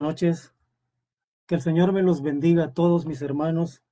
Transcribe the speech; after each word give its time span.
noches. 0.00 0.54
Que 1.46 1.56
el 1.56 1.60
Señor 1.60 1.92
me 1.92 2.02
los 2.02 2.22
bendiga 2.22 2.64
a 2.64 2.72
todos 2.72 3.06
mis 3.06 3.20
hermanos. 3.22 3.82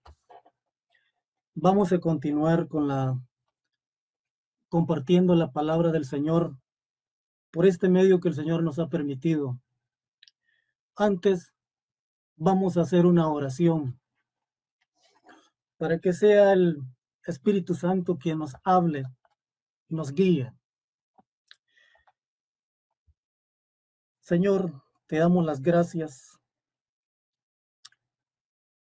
Vamos 1.55 1.93
a 1.93 2.01
continuar 2.01 2.67
con 2.67 2.89
la 2.89 3.21
compartiendo 4.69 5.35
la 5.35 5.53
palabra 5.53 5.93
del 5.93 6.05
Señor 6.05 6.57
por 7.50 7.67
este 7.67 7.89
medio 7.89 8.21
que 8.21 8.29
el 8.29 8.35
Señor 8.35 8.63
nos 8.63 8.79
ha 8.79 8.89
permitido. 8.89 9.59
Antes 10.96 11.53
vamos 12.36 12.77
a 12.77 12.82
hacer 12.82 13.07
una 13.07 13.29
oración 13.29 14.00
para 15.77 15.99
que 15.99 16.13
sea 16.13 16.53
el 16.53 16.82
Espíritu 17.25 17.75
Santo 17.75 18.18
quien 18.18 18.39
nos 18.39 18.57
hable 18.64 19.04
y 19.89 19.95
nos 19.95 20.13
guíe. 20.13 20.53
Señor, 24.21 24.88
te 25.08 25.17
damos 25.17 25.44
las 25.44 25.62
gracias 25.62 26.39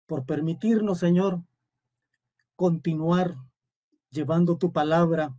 por 0.06 0.26
permitirnos, 0.26 1.00
Señor, 1.00 1.42
continuar 2.56 3.36
llevando 4.12 4.58
tu 4.58 4.72
palabra 4.72 5.36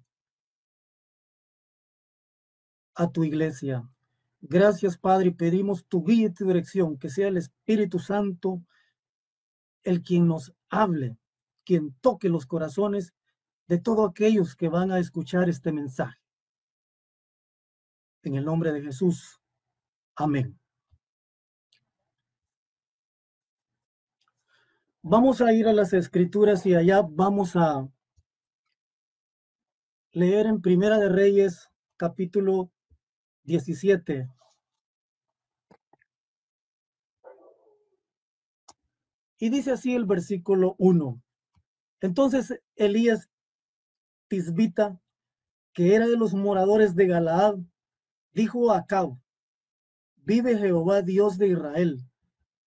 a 2.95 3.11
tu 3.11 3.23
iglesia. 3.23 3.89
Gracias, 4.41 4.99
Padre, 4.99 5.29
y 5.29 5.35
pedimos 5.35 5.87
tu 5.87 6.05
guía 6.05 6.27
y 6.27 6.33
tu 6.33 6.47
dirección, 6.47 6.99
que 6.99 7.11
sea 7.11 7.29
el 7.29 7.37
Espíritu 7.37 8.01
Santo 8.01 8.61
el 9.85 10.03
quien 10.03 10.27
nos 10.27 10.53
hable, 10.69 11.17
quien 11.65 11.95
toque 12.01 12.29
los 12.29 12.45
corazones 12.45 13.15
de 13.69 13.79
todos 13.79 14.11
aquellos 14.11 14.57
que 14.57 14.69
van 14.69 14.91
a 14.91 14.99
escuchar 14.99 15.49
este 15.49 15.71
mensaje. 15.73 16.19
En 18.25 18.35
el 18.35 18.45
nombre 18.45 18.73
de 18.73 18.83
Jesús. 18.83 19.41
Amén. 20.17 20.62
Vamos 25.05 25.41
a 25.41 25.53
ir 25.53 25.67
a 25.67 25.73
las 25.73 25.93
escrituras 25.95 26.65
y 26.65 26.77
allá 26.77 27.03
vamos 27.03 27.57
a 27.57 27.91
leer 30.13 30.47
en 30.47 30.63
Primera 30.63 30.97
de 31.01 31.09
Reyes, 31.09 31.69
capítulo 31.97 32.71
17. 33.43 34.29
Y 39.39 39.51
dice 39.51 39.73
así 39.73 39.93
el 39.93 40.05
versículo 40.05 40.77
1. 40.79 41.21
Entonces 42.01 42.63
Elías 42.77 43.29
Tisbita, 44.29 45.01
que 45.73 45.97
era 45.97 46.07
de 46.07 46.17
los 46.17 46.33
moradores 46.33 46.95
de 46.95 47.09
Galaad, 47.09 47.57
dijo 48.35 48.71
a 48.71 48.79
Acab, 48.79 49.19
vive 50.19 50.57
Jehová 50.57 51.03
Dios 51.03 51.39
de 51.39 51.49
Israel, 51.49 52.09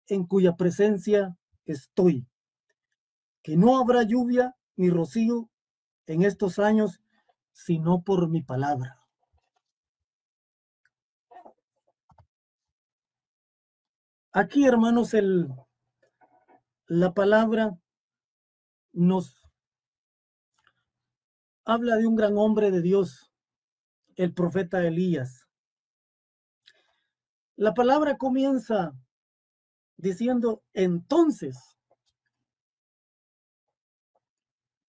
en 0.08 0.28
cuya 0.28 0.58
presencia 0.58 1.38
estoy, 1.66 2.28
que 3.42 3.58
no 3.58 3.78
habrá 3.78 4.04
lluvia 4.04 4.56
ni 4.76 4.90
rocío 4.90 5.50
en 6.08 6.24
estos 6.24 6.60
años, 6.60 7.02
sino 7.52 8.04
por 8.04 8.30
mi 8.30 8.42
palabra. 8.42 9.00
Aquí, 14.32 14.66
hermanos, 14.66 15.14
el, 15.14 15.48
la 16.88 17.14
palabra 17.14 17.80
nos 18.92 19.42
habla 21.64 21.96
de 21.96 22.06
un 22.06 22.16
gran 22.16 22.38
hombre 22.38 22.70
de 22.70 22.82
Dios, 22.82 23.32
el 24.16 24.34
profeta 24.34 24.86
Elías. 24.86 25.48
La 27.56 27.74
palabra 27.74 28.18
comienza 28.18 28.94
diciendo 29.98 30.64
entonces, 30.74 31.58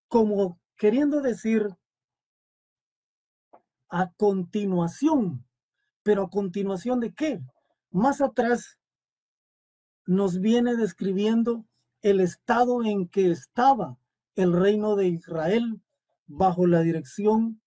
como 0.08 0.60
queriendo 0.76 1.20
decir 1.20 1.69
a 3.88 4.10
continuación, 4.12 5.44
pero 6.03 6.25
a 6.25 6.30
continuación 6.30 7.00
de 7.00 7.14
qué? 7.14 7.41
Más 7.91 8.20
atrás 8.20 8.78
nos 10.06 10.41
viene 10.41 10.76
describiendo 10.76 11.66
el 12.03 12.20
estado 12.20 12.84
en 12.84 13.09
que 13.09 13.30
estaba 13.30 13.98
el 14.36 14.53
reino 14.53 14.97
de 14.97 15.09
Israel 15.09 15.80
bajo 16.26 16.66
la 16.66 16.80
dirección 16.80 17.60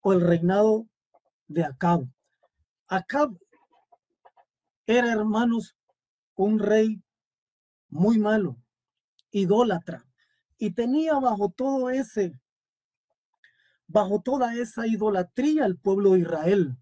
o 0.00 0.12
el 0.12 0.20
reinado 0.20 0.86
de 1.48 1.64
Acab. 1.64 2.06
Acab 2.88 3.36
era, 4.86 5.12
hermanos, 5.12 5.74
un 6.36 6.58
rey 6.58 7.02
muy 7.88 8.18
malo, 8.18 8.56
idólatra, 9.30 10.06
y 10.58 10.72
tenía 10.72 11.14
bajo 11.14 11.50
todo 11.50 11.90
ese, 11.90 12.40
bajo 13.86 14.20
toda 14.20 14.54
esa 14.54 14.86
idolatría 14.86 15.66
el 15.66 15.76
pueblo 15.76 16.12
de 16.12 16.20
Israel. 16.20 16.76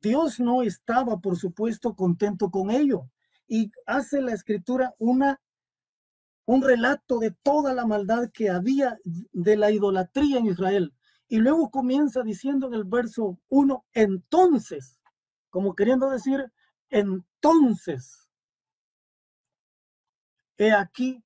Dios 0.00 0.38
no 0.38 0.62
estaba, 0.62 1.18
por 1.18 1.36
supuesto, 1.36 1.94
contento 1.94 2.50
con 2.50 2.70
ello 2.70 3.10
y 3.48 3.72
hace 3.86 4.20
la 4.20 4.32
escritura 4.32 4.94
una 4.98 5.40
un 6.48 6.62
relato 6.62 7.18
de 7.18 7.30
toda 7.30 7.74
la 7.74 7.84
maldad 7.84 8.30
que 8.32 8.48
había 8.48 8.96
de 9.04 9.56
la 9.58 9.70
idolatría 9.70 10.38
en 10.38 10.46
Israel. 10.46 10.94
Y 11.28 11.40
luego 11.40 11.70
comienza 11.70 12.22
diciendo 12.22 12.68
en 12.68 12.72
el 12.74 12.84
verso 12.84 13.38
1, 13.50 13.84
entonces, 13.92 14.98
como 15.50 15.74
queriendo 15.74 16.08
decir, 16.08 16.50
entonces 16.88 18.27
He 20.58 20.72
aquí 20.72 21.24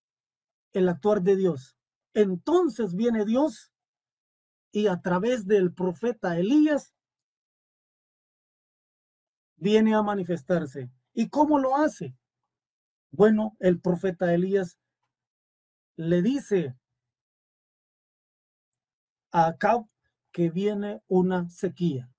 el 0.75 0.89
actuar 0.89 1.23
de 1.23 1.37
Dios. 1.37 1.77
Entonces 2.15 2.95
viene 2.95 3.25
Dios 3.25 3.73
y 4.71 4.87
a 4.87 5.01
través 5.01 5.47
del 5.47 5.73
profeta 5.73 6.39
Elías 6.39 6.95
viene 9.57 9.95
a 9.95 10.03
manifestarse. 10.03 10.91
¿Y 11.15 11.31
cómo 11.31 11.59
lo 11.59 11.77
hace? 11.77 12.15
Bueno, 13.11 13.57
el 13.59 13.81
profeta 13.81 14.33
Elías 14.35 14.79
le 15.97 16.23
dice 16.23 16.77
a 19.31 19.47
Acab 19.49 19.87
que 20.31 20.51
viene 20.51 21.03
una 21.09 21.49
sequía. 21.49 22.11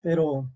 Pero 0.00 0.48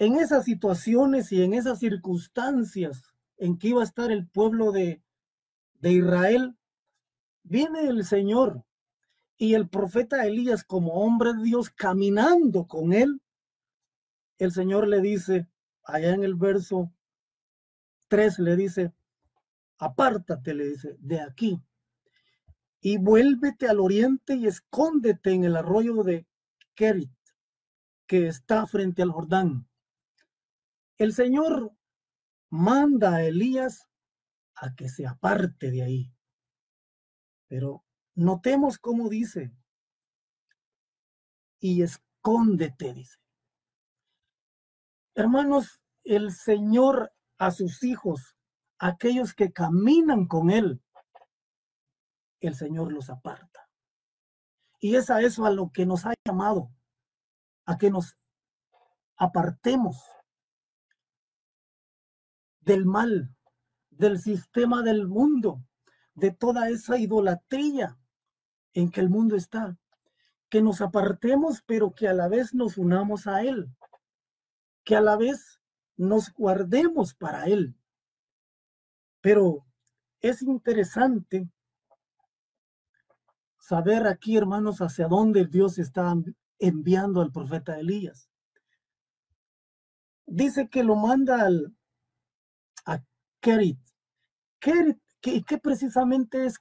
en 0.00 0.16
esas 0.16 0.46
situaciones 0.46 1.30
y 1.30 1.42
en 1.42 1.54
esas 1.54 1.78
circunstancias 1.78 3.14
en 3.36 3.56
que 3.56 3.68
iba 3.68 3.82
a 3.82 3.84
estar 3.84 4.10
el 4.10 4.26
pueblo 4.26 4.72
de, 4.72 5.02
de 5.74 5.92
Israel, 5.92 6.56
viene 7.42 7.86
el 7.86 8.04
Señor 8.04 8.64
y 9.36 9.54
el 9.54 9.68
profeta 9.68 10.26
Elías 10.26 10.64
como 10.64 10.94
hombre 10.94 11.34
de 11.34 11.44
Dios 11.44 11.70
caminando 11.70 12.66
con 12.66 12.92
él, 12.92 13.22
el 14.38 14.50
Señor 14.50 14.88
le 14.88 15.00
dice, 15.00 15.46
allá 15.84 16.14
en 16.14 16.24
el 16.24 16.34
verso 16.34 16.90
3 18.08 18.38
le 18.40 18.56
dice, 18.56 18.92
apártate, 19.78 20.54
le 20.54 20.64
dice, 20.70 20.96
de 20.98 21.20
aquí 21.20 21.62
y 22.80 22.96
vuélvete 22.96 23.68
al 23.68 23.80
oriente 23.80 24.34
y 24.34 24.46
escóndete 24.46 25.32
en 25.32 25.44
el 25.44 25.56
arroyo 25.56 26.02
de 26.02 26.26
Kerit, 26.74 27.12
que 28.06 28.26
está 28.26 28.66
frente 28.66 29.02
al 29.02 29.10
Jordán. 29.10 29.69
El 31.00 31.14
Señor 31.14 31.74
manda 32.50 33.14
a 33.14 33.22
Elías 33.22 33.88
a 34.54 34.74
que 34.74 34.90
se 34.90 35.06
aparte 35.06 35.70
de 35.70 35.82
ahí. 35.82 36.14
Pero 37.48 37.86
notemos 38.14 38.78
cómo 38.78 39.08
dice, 39.08 39.50
y 41.58 41.80
escóndete, 41.80 42.92
dice. 42.92 43.18
Hermanos, 45.14 45.80
el 46.04 46.32
Señor 46.32 47.14
a 47.38 47.50
sus 47.50 47.82
hijos, 47.82 48.36
aquellos 48.78 49.32
que 49.32 49.54
caminan 49.54 50.26
con 50.26 50.50
Él, 50.50 50.82
el 52.40 52.54
Señor 52.54 52.92
los 52.92 53.08
aparta. 53.08 53.70
Y 54.80 54.96
es 54.96 55.08
a 55.08 55.22
eso 55.22 55.46
a 55.46 55.50
lo 55.50 55.72
que 55.72 55.86
nos 55.86 56.04
ha 56.04 56.12
llamado, 56.26 56.70
a 57.64 57.78
que 57.78 57.90
nos 57.90 58.18
apartemos 59.16 59.96
del 62.60 62.86
mal, 62.86 63.34
del 63.90 64.18
sistema 64.18 64.82
del 64.82 65.06
mundo, 65.08 65.62
de 66.14 66.30
toda 66.30 66.68
esa 66.68 66.98
idolatría 66.98 67.98
en 68.72 68.90
que 68.90 69.00
el 69.00 69.08
mundo 69.10 69.36
está. 69.36 69.76
Que 70.48 70.62
nos 70.62 70.80
apartemos, 70.80 71.62
pero 71.66 71.92
que 71.92 72.08
a 72.08 72.14
la 72.14 72.28
vez 72.28 72.54
nos 72.54 72.76
unamos 72.76 73.26
a 73.26 73.42
Él. 73.42 73.68
Que 74.84 74.96
a 74.96 75.00
la 75.00 75.16
vez 75.16 75.60
nos 75.96 76.32
guardemos 76.32 77.14
para 77.14 77.44
Él. 77.44 77.76
Pero 79.20 79.64
es 80.20 80.42
interesante 80.42 81.48
saber 83.58 84.06
aquí, 84.06 84.36
hermanos, 84.36 84.80
hacia 84.80 85.06
dónde 85.06 85.46
Dios 85.46 85.78
está 85.78 86.14
enviando 86.58 87.20
al 87.20 87.30
profeta 87.30 87.78
Elías. 87.78 88.28
Dice 90.26 90.68
que 90.68 90.84
lo 90.84 90.96
manda 90.96 91.44
al, 91.44 91.76
Kerit. 93.40 93.78
Kerit, 94.58 94.98
¿qué, 95.20 95.42
¿qué 95.42 95.58
precisamente 95.58 96.46
es 96.46 96.58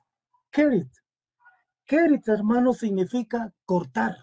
Kerit? 0.50 0.90
Kerit, 1.86 2.28
hermano, 2.28 2.74
significa 2.74 3.54
cortar. 3.66 4.16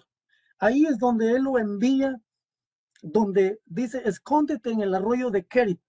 Ahí 0.58 0.86
es 0.86 0.98
donde 0.98 1.32
él 1.32 1.42
lo 1.42 1.58
envía, 1.58 2.20
donde 3.02 3.60
dice, 3.66 4.02
escóndete 4.04 4.70
en 4.70 4.80
el 4.80 4.94
arroyo 4.94 5.30
de 5.30 5.44
Kerit. 5.44 5.80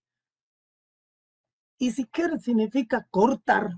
Y 1.77 1.91
si 1.91 2.05
Kerit 2.05 2.41
significa 2.41 3.07
cortar, 3.09 3.69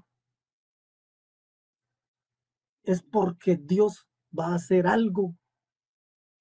es 2.84 3.04
porque 3.04 3.58
Dios 3.58 4.08
va 4.38 4.48
a 4.48 4.56
hacer 4.56 4.88
algo 4.88 5.36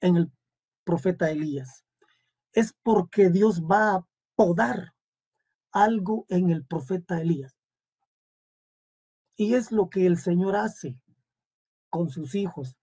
en 0.01 0.17
el 0.17 0.33
profeta 0.85 1.31
Elías. 1.31 1.85
Es 2.53 2.73
porque 2.83 3.29
Dios 3.29 3.63
va 3.63 3.97
a 3.97 4.07
podar 4.35 4.95
algo 5.73 6.27
en 6.29 6.51
el 6.51 6.65
profeta 6.65 7.21
Elías. 7.21 7.57
Y 9.37 9.55
es 9.55 9.71
lo 9.71 9.89
que 9.89 10.07
el 10.07 10.19
Señor 10.19 10.57
hace 10.57 10.97
con 11.91 12.11
sus 12.11 12.35
hijos. 12.35 12.77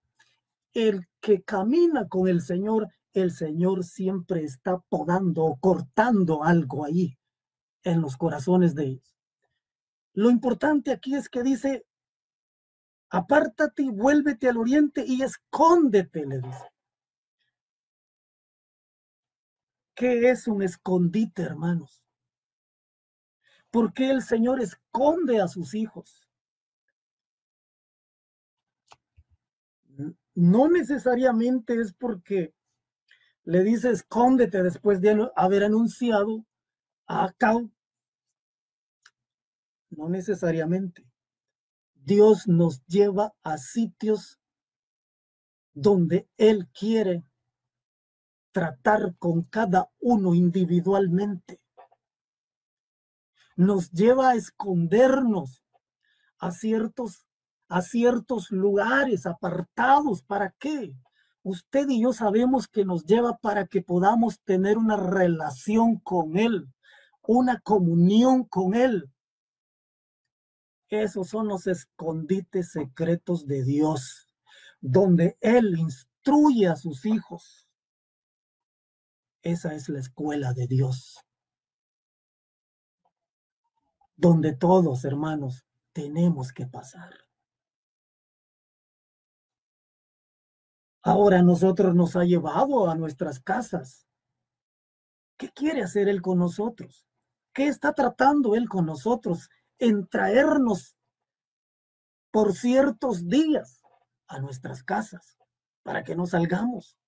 El 0.72 1.06
que 1.20 1.42
camina 1.42 2.08
con 2.08 2.28
el 2.28 2.40
Señor, 2.40 2.88
el 3.12 3.30
Señor 3.30 3.84
siempre 3.84 4.42
está 4.42 4.78
podando 4.88 5.44
o 5.44 5.56
cortando 5.56 6.44
algo 6.44 6.84
ahí 6.84 7.18
en 7.82 8.00
los 8.00 8.16
corazones 8.16 8.74
de 8.74 8.84
ellos. 8.84 9.16
Lo 10.12 10.30
importante 10.30 10.92
aquí 10.92 11.14
es 11.14 11.28
que 11.28 11.42
dice, 11.42 11.84
apártate 13.10 13.82
y 13.82 13.90
vuélvete 13.90 14.48
al 14.48 14.56
oriente 14.56 15.04
y 15.06 15.22
escóndete, 15.22 16.26
le 16.26 16.40
dice. 16.40 16.72
¿Qué 19.94 20.30
es 20.30 20.46
un 20.46 20.62
escondite, 20.62 21.42
hermanos? 21.42 22.05
¿Por 23.76 23.92
qué 23.92 24.08
el 24.08 24.22
Señor 24.22 24.62
esconde 24.62 25.38
a 25.38 25.48
sus 25.48 25.74
hijos? 25.74 26.26
No 30.34 30.70
necesariamente 30.70 31.78
es 31.78 31.92
porque 31.92 32.54
le 33.44 33.62
dice 33.64 33.90
escóndete 33.90 34.62
después 34.62 35.02
de 35.02 35.30
haber 35.36 35.64
anunciado 35.64 36.46
a 37.06 37.26
Acao. 37.26 37.70
No 39.90 40.08
necesariamente. 40.08 41.06
Dios 41.92 42.48
nos 42.48 42.82
lleva 42.86 43.34
a 43.42 43.58
sitios 43.58 44.40
donde 45.74 46.26
Él 46.38 46.66
quiere 46.72 47.24
tratar 48.52 49.14
con 49.18 49.42
cada 49.42 49.90
uno 50.00 50.34
individualmente. 50.34 51.65
Nos 53.56 53.90
lleva 53.90 54.30
a 54.30 54.34
escondernos 54.34 55.62
a 56.38 56.50
ciertos, 56.52 57.26
a 57.68 57.82
ciertos 57.82 58.50
lugares 58.50 59.26
apartados. 59.26 60.22
¿Para 60.22 60.54
qué? 60.58 60.94
Usted 61.42 61.88
y 61.88 62.02
yo 62.02 62.12
sabemos 62.12 62.68
que 62.68 62.84
nos 62.84 63.04
lleva 63.04 63.38
para 63.38 63.66
que 63.66 63.82
podamos 63.82 64.40
tener 64.40 64.78
una 64.78 64.96
relación 64.96 65.98
con 66.00 66.36
Él, 66.36 66.68
una 67.22 67.60
comunión 67.60 68.44
con 68.44 68.74
Él. 68.74 69.10
Esos 70.88 71.28
son 71.28 71.48
los 71.48 71.66
escondites 71.66 72.72
secretos 72.72 73.46
de 73.46 73.64
Dios, 73.64 74.28
donde 74.80 75.36
Él 75.40 75.76
instruye 75.78 76.68
a 76.68 76.76
sus 76.76 77.04
hijos 77.06 77.66
esa 79.46 79.74
es 79.74 79.88
la 79.88 80.00
escuela 80.00 80.52
de 80.54 80.66
Dios. 80.66 81.24
Donde 84.16 84.54
todos, 84.54 85.04
hermanos, 85.04 85.64
tenemos 85.92 86.52
que 86.52 86.66
pasar. 86.66 87.12
Ahora 91.02 91.42
nosotros 91.42 91.94
nos 91.94 92.16
ha 92.16 92.24
llevado 92.24 92.90
a 92.90 92.94
nuestras 92.94 93.38
casas. 93.38 94.06
¿Qué 95.36 95.50
quiere 95.50 95.82
hacer 95.82 96.08
Él 96.08 96.22
con 96.22 96.38
nosotros? 96.38 97.06
¿Qué 97.52 97.68
está 97.68 97.92
tratando 97.92 98.56
Él 98.56 98.68
con 98.68 98.86
nosotros 98.86 99.50
en 99.78 100.08
traernos 100.08 100.96
por 102.30 102.54
ciertos 102.54 103.28
días 103.28 103.82
a 104.26 104.40
nuestras 104.40 104.82
casas 104.82 105.38
para 105.82 106.02
que 106.02 106.16
no 106.16 106.26
salgamos? 106.26 106.98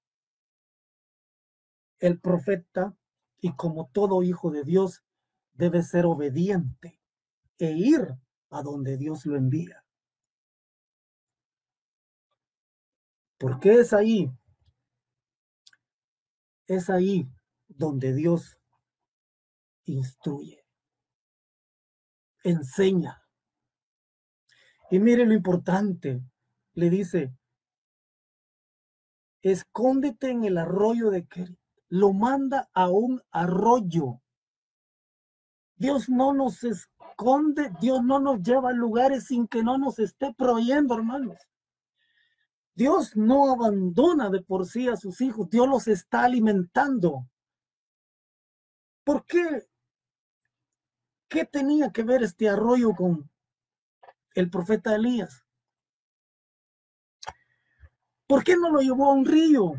el 2.00 2.20
profeta, 2.20 2.94
y 3.40 3.54
como 3.54 3.88
todo 3.88 4.22
hijo 4.22 4.50
de 4.50 4.64
Dios, 4.64 5.02
debe 5.52 5.82
ser 5.82 6.06
obediente 6.06 6.97
e 7.58 7.72
ir 7.72 8.00
a 8.50 8.62
donde 8.62 8.96
Dios 8.96 9.26
lo 9.26 9.36
envía. 9.36 9.84
Porque 13.38 13.80
es 13.80 13.92
ahí, 13.92 14.30
es 16.66 16.90
ahí 16.90 17.28
donde 17.68 18.14
Dios 18.14 18.58
instruye, 19.84 20.64
enseña. 22.42 23.22
Y 24.90 24.98
mire 24.98 25.24
lo 25.26 25.34
importante, 25.34 26.20
le 26.74 26.90
dice, 26.90 27.32
escóndete 29.42 30.30
en 30.30 30.44
el 30.44 30.58
arroyo 30.58 31.10
de 31.10 31.26
Kerit 31.26 31.58
lo 31.88 32.12
manda 32.12 32.68
a 32.74 32.90
un 32.90 33.22
arroyo. 33.30 34.20
Dios 35.76 36.08
no 36.08 36.32
nos 36.34 36.64
esconde, 36.64 36.97
Dios 37.80 38.04
no 38.04 38.20
nos 38.20 38.42
lleva 38.42 38.70
a 38.70 38.72
lugares 38.72 39.26
sin 39.26 39.48
que 39.48 39.62
no 39.62 39.78
nos 39.78 39.98
esté 39.98 40.32
proveyendo, 40.34 40.94
hermanos. 40.94 41.38
Dios 42.74 43.16
no 43.16 43.52
abandona 43.52 44.30
de 44.30 44.42
por 44.42 44.66
sí 44.66 44.88
a 44.88 44.96
sus 44.96 45.20
hijos, 45.20 45.50
Dios 45.50 45.68
los 45.68 45.88
está 45.88 46.24
alimentando. 46.24 47.28
¿Por 49.04 49.24
qué? 49.24 49.68
¿Qué 51.28 51.44
tenía 51.44 51.90
que 51.92 52.04
ver 52.04 52.22
este 52.22 52.48
arroyo 52.48 52.92
con 52.94 53.30
el 54.34 54.48
profeta 54.50 54.94
Elías? 54.94 55.44
¿Por 58.26 58.44
qué 58.44 58.56
no 58.56 58.70
lo 58.70 58.80
llevó 58.80 59.06
a 59.06 59.14
un 59.14 59.24
río? 59.24 59.74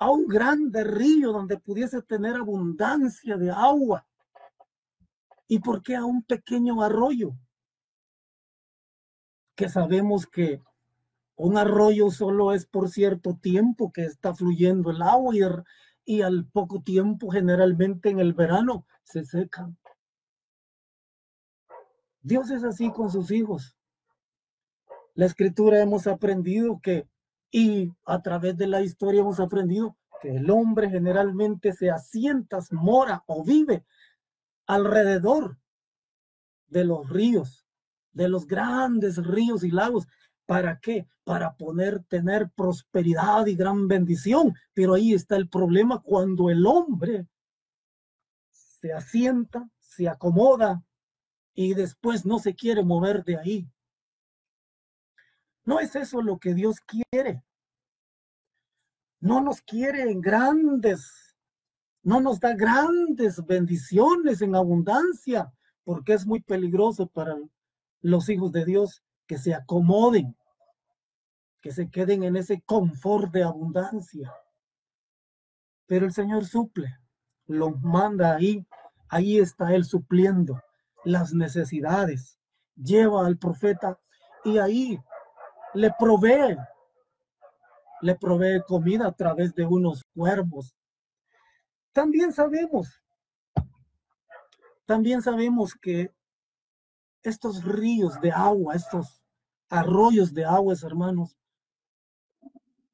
a 0.00 0.10
un 0.10 0.26
grande 0.26 0.82
río 0.82 1.30
donde 1.30 1.58
pudiese 1.58 2.00
tener 2.02 2.34
abundancia 2.34 3.36
de 3.36 3.50
agua. 3.50 4.06
¿Y 5.50 5.58
por 5.58 5.82
qué 5.82 5.96
a 5.96 6.04
un 6.04 6.22
pequeño 6.22 6.80
arroyo? 6.80 7.32
Que 9.56 9.68
sabemos 9.68 10.28
que 10.28 10.62
un 11.34 11.58
arroyo 11.58 12.12
solo 12.12 12.52
es 12.52 12.66
por 12.66 12.88
cierto 12.88 13.36
tiempo 13.36 13.90
que 13.90 14.04
está 14.04 14.32
fluyendo 14.32 14.92
el 14.92 15.02
agua 15.02 15.34
y, 16.04 16.22
al 16.22 16.46
poco 16.46 16.82
tiempo, 16.82 17.30
generalmente 17.30 18.10
en 18.10 18.20
el 18.20 18.32
verano, 18.32 18.86
se 19.02 19.24
seca. 19.24 19.68
Dios 22.22 22.52
es 22.52 22.62
así 22.62 22.92
con 22.92 23.10
sus 23.10 23.32
hijos. 23.32 23.76
La 25.14 25.26
escritura 25.26 25.80
hemos 25.80 26.06
aprendido 26.06 26.78
que 26.80 27.08
y 27.50 27.90
a 28.06 28.22
través 28.22 28.56
de 28.56 28.68
la 28.68 28.82
historia 28.82 29.22
hemos 29.22 29.40
aprendido 29.40 29.96
que 30.22 30.36
el 30.36 30.48
hombre 30.48 30.88
generalmente 30.88 31.72
se 31.72 31.90
asienta, 31.90 32.60
mora 32.70 33.24
o 33.26 33.42
vive 33.42 33.84
alrededor 34.70 35.58
de 36.68 36.84
los 36.84 37.08
ríos, 37.10 37.66
de 38.12 38.28
los 38.28 38.46
grandes 38.46 39.16
ríos 39.16 39.64
y 39.64 39.70
lagos. 39.70 40.06
¿Para 40.46 40.78
qué? 40.78 41.08
Para 41.24 41.56
poder 41.56 42.04
tener 42.04 42.50
prosperidad 42.50 43.46
y 43.46 43.56
gran 43.56 43.88
bendición. 43.88 44.54
Pero 44.72 44.94
ahí 44.94 45.12
está 45.12 45.36
el 45.36 45.48
problema 45.48 46.00
cuando 46.00 46.50
el 46.50 46.64
hombre 46.66 47.26
se 48.52 48.92
asienta, 48.92 49.68
se 49.80 50.08
acomoda 50.08 50.84
y 51.52 51.74
después 51.74 52.24
no 52.24 52.38
se 52.38 52.54
quiere 52.54 52.84
mover 52.84 53.24
de 53.24 53.38
ahí. 53.38 53.68
No 55.64 55.80
es 55.80 55.96
eso 55.96 56.22
lo 56.22 56.38
que 56.38 56.54
Dios 56.54 56.76
quiere. 56.80 57.42
No 59.18 59.40
nos 59.40 59.60
quiere 59.62 60.10
en 60.10 60.20
grandes, 60.20 61.29
no 62.02 62.20
nos 62.20 62.40
da 62.40 62.54
grandes 62.54 63.44
bendiciones 63.44 64.42
en 64.42 64.54
abundancia, 64.54 65.52
porque 65.84 66.14
es 66.14 66.26
muy 66.26 66.40
peligroso 66.40 67.06
para 67.06 67.36
los 68.00 68.28
hijos 68.28 68.52
de 68.52 68.64
Dios 68.64 69.02
que 69.26 69.38
se 69.38 69.54
acomoden, 69.54 70.36
que 71.60 71.72
se 71.72 71.90
queden 71.90 72.22
en 72.22 72.36
ese 72.36 72.62
confort 72.62 73.32
de 73.32 73.42
abundancia. 73.42 74.32
Pero 75.86 76.06
el 76.06 76.12
Señor 76.12 76.44
suple, 76.46 76.98
lo 77.46 77.70
manda 77.70 78.36
ahí, 78.36 78.66
ahí 79.08 79.38
está 79.38 79.74
Él 79.74 79.84
supliendo 79.84 80.60
las 81.04 81.32
necesidades, 81.32 82.38
lleva 82.76 83.26
al 83.26 83.38
profeta 83.38 83.98
y 84.44 84.58
ahí 84.58 84.98
le 85.74 85.92
provee 85.98 86.56
le 88.02 88.14
provee 88.14 88.62
comida 88.66 89.08
a 89.08 89.12
través 89.12 89.54
de 89.54 89.64
unos 89.64 90.04
cuervos. 90.14 90.74
También 91.92 92.32
sabemos, 92.32 92.88
también 94.86 95.22
sabemos 95.22 95.74
que 95.74 96.12
estos 97.22 97.64
ríos 97.64 98.20
de 98.20 98.30
agua, 98.30 98.74
estos 98.74 99.22
arroyos 99.68 100.32
de 100.32 100.44
aguas, 100.44 100.82
hermanos, 100.82 101.36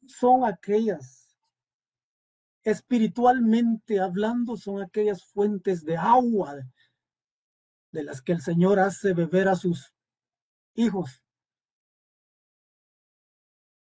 son 0.02 0.44
aquellas, 0.44 1.36
espiritualmente 2.62 4.00
hablando, 4.00 4.56
son 4.56 4.82
aquellas 4.82 5.24
fuentes 5.24 5.84
de 5.84 5.96
agua 5.96 6.56
de 7.92 8.02
las 8.02 8.22
que 8.22 8.32
el 8.32 8.40
Señor 8.40 8.78
hace 8.78 9.14
beber 9.14 9.48
a 9.48 9.56
sus 9.56 9.94
hijos, 10.74 11.22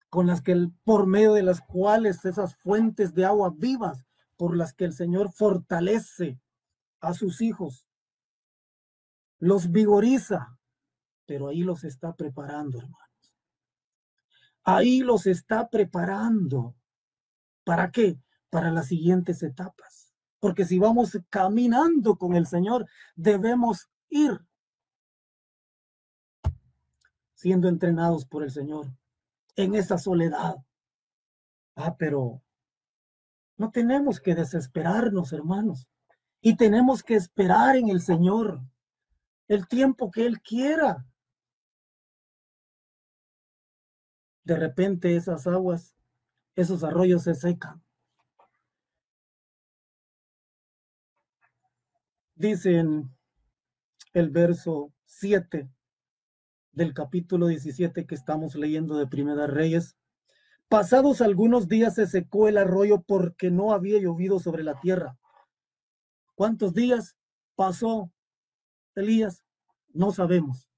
con 0.08 0.26
las 0.26 0.40
que 0.40 0.52
el, 0.52 0.72
por 0.84 1.06
medio 1.06 1.34
de 1.34 1.42
las 1.42 1.60
cuales 1.60 2.24
esas 2.24 2.56
fuentes 2.56 3.14
de 3.14 3.24
agua 3.24 3.52
vivas, 3.54 4.07
por 4.38 4.56
las 4.56 4.72
que 4.72 4.86
el 4.86 4.94
Señor 4.94 5.32
fortalece 5.32 6.40
a 7.00 7.12
sus 7.12 7.42
hijos, 7.42 7.86
los 9.38 9.70
vigoriza, 9.70 10.58
pero 11.26 11.48
ahí 11.48 11.62
los 11.62 11.84
está 11.84 12.16
preparando, 12.16 12.78
hermanos. 12.78 13.34
Ahí 14.64 15.00
los 15.00 15.26
está 15.26 15.68
preparando. 15.68 16.74
¿Para 17.64 17.90
qué? 17.90 18.18
Para 18.48 18.70
las 18.70 18.86
siguientes 18.86 19.42
etapas. 19.42 20.14
Porque 20.40 20.64
si 20.64 20.78
vamos 20.78 21.18
caminando 21.30 22.16
con 22.16 22.34
el 22.34 22.46
Señor, 22.46 22.86
debemos 23.16 23.90
ir 24.08 24.40
siendo 27.34 27.68
entrenados 27.68 28.24
por 28.24 28.44
el 28.44 28.50
Señor 28.50 28.86
en 29.56 29.74
esa 29.74 29.98
soledad. 29.98 30.56
Ah, 31.74 31.96
pero 31.98 32.40
no 33.58 33.70
tenemos 33.72 34.20
que 34.20 34.34
desesperarnos, 34.34 35.32
hermanos. 35.32 35.88
Y 36.40 36.56
tenemos 36.56 37.02
que 37.02 37.16
esperar 37.16 37.76
en 37.76 37.88
el 37.88 38.00
Señor 38.00 38.60
el 39.48 39.66
tiempo 39.66 40.10
que 40.10 40.24
Él 40.24 40.40
quiera. 40.40 41.04
De 44.44 44.56
repente 44.56 45.16
esas 45.16 45.46
aguas, 45.46 45.94
esos 46.54 46.84
arroyos 46.84 47.24
se 47.24 47.34
secan. 47.34 47.82
Dice 52.36 52.78
en 52.78 53.10
el 54.12 54.30
verso 54.30 54.92
7 55.06 55.68
del 56.70 56.94
capítulo 56.94 57.48
17 57.48 58.06
que 58.06 58.14
estamos 58.14 58.54
leyendo 58.54 58.96
de 58.96 59.08
Primera 59.08 59.48
Reyes. 59.48 59.96
Pasados 60.68 61.22
algunos 61.22 61.66
días 61.66 61.94
se 61.94 62.06
secó 62.06 62.46
el 62.46 62.58
arroyo 62.58 63.00
porque 63.00 63.50
no 63.50 63.72
había 63.72 63.98
llovido 64.00 64.38
sobre 64.38 64.62
la 64.62 64.78
tierra. 64.80 65.18
¿Cuántos 66.34 66.74
días 66.74 67.16
pasó 67.56 68.12
Elías? 68.94 69.42
No 69.88 70.12
sabemos. 70.12 70.70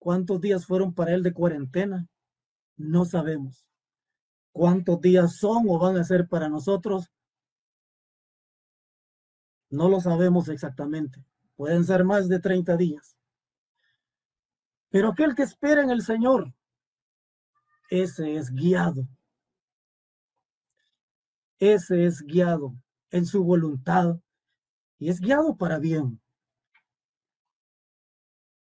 ¿Cuántos 0.00 0.40
días 0.40 0.66
fueron 0.66 0.94
para 0.94 1.14
él 1.14 1.22
de 1.22 1.32
cuarentena? 1.32 2.08
No 2.76 3.04
sabemos. 3.04 3.68
¿Cuántos 4.50 5.00
días 5.00 5.36
son 5.36 5.66
o 5.68 5.78
van 5.78 5.96
a 5.96 6.04
ser 6.04 6.26
para 6.26 6.48
nosotros? 6.48 7.10
No 9.68 9.88
lo 9.88 10.00
sabemos 10.00 10.48
exactamente. 10.48 11.24
Pueden 11.54 11.84
ser 11.84 12.04
más 12.04 12.28
de 12.28 12.40
30 12.40 12.76
días. 12.76 13.16
Pero 14.88 15.10
aquel 15.10 15.36
que 15.36 15.44
espera 15.44 15.82
en 15.82 15.90
el 15.90 16.02
Señor, 16.02 16.52
ese 17.90 18.36
es 18.36 18.50
guiado. 18.50 19.06
Ese 21.58 22.06
es 22.06 22.22
guiado 22.22 22.74
en 23.10 23.26
su 23.26 23.44
voluntad 23.44 24.18
y 24.98 25.10
es 25.10 25.20
guiado 25.20 25.56
para 25.58 25.78
bien 25.78 26.20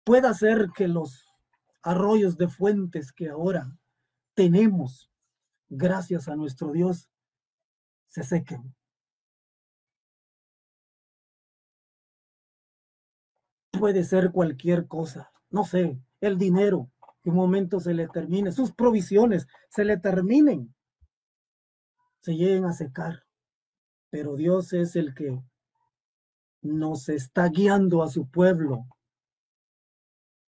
pueda 0.05 0.33
ser 0.35 0.69
que 0.73 0.87
los 0.87 1.25
arroyos 1.81 2.37
de 2.37 2.47
fuentes 2.47 3.11
que 3.11 3.27
ahora 3.27 3.77
tenemos, 4.35 5.09
gracias 5.67 6.29
a 6.29 6.35
nuestro 6.35 6.71
Dios, 6.71 7.09
se 8.07 8.23
sequen. 8.23 8.73
Puede 13.71 14.03
ser 14.03 14.31
cualquier 14.31 14.87
cosa, 14.87 15.31
no 15.49 15.65
sé, 15.65 15.99
el 16.21 16.37
dinero, 16.37 16.89
que 17.25 17.31
un 17.31 17.37
momento 17.37 17.79
se 17.79 17.95
le 17.95 18.07
termine, 18.07 18.51
sus 18.51 18.71
provisiones 18.71 19.47
se 19.67 19.83
le 19.83 19.97
terminen, 19.97 20.75
se 22.19 22.35
lleguen 22.35 22.65
a 22.65 22.73
secar. 22.73 23.23
Pero 24.11 24.35
Dios 24.35 24.73
es 24.73 24.95
el 24.95 25.15
que 25.15 25.41
nos 26.61 27.09
está 27.09 27.49
guiando 27.49 28.03
a 28.03 28.09
su 28.09 28.29
pueblo 28.29 28.85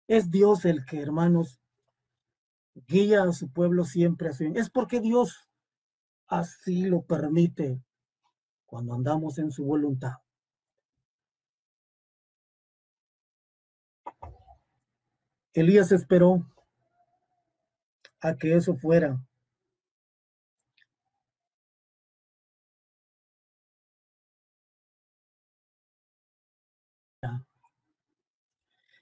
es 0.07 0.31
Dios 0.31 0.65
el 0.65 0.86
que, 0.86 1.01
hermanos, 1.01 1.60
guía 2.88 3.24
a 3.24 3.31
su 3.31 3.51
pueblo 3.51 3.84
siempre 3.84 4.29
así. 4.29 4.51
Es 4.55 4.72
porque 4.72 5.00
Dios 5.00 5.48
así 6.25 6.84
lo 6.86 7.03
permite 7.03 7.79
cuando 8.65 8.95
andamos 8.95 9.38
en 9.38 9.51
su 9.51 9.65
voluntad. 9.65 10.13
Elías 15.53 15.91
esperó 15.91 16.45
a 18.22 18.36
que 18.36 18.55
eso 18.55 18.75
fuera. 18.75 19.19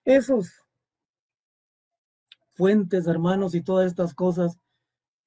Esos 0.05 0.51
fuentes, 2.49 3.07
hermanos, 3.07 3.55
y 3.55 3.61
todas 3.61 3.87
estas 3.87 4.13
cosas, 4.13 4.59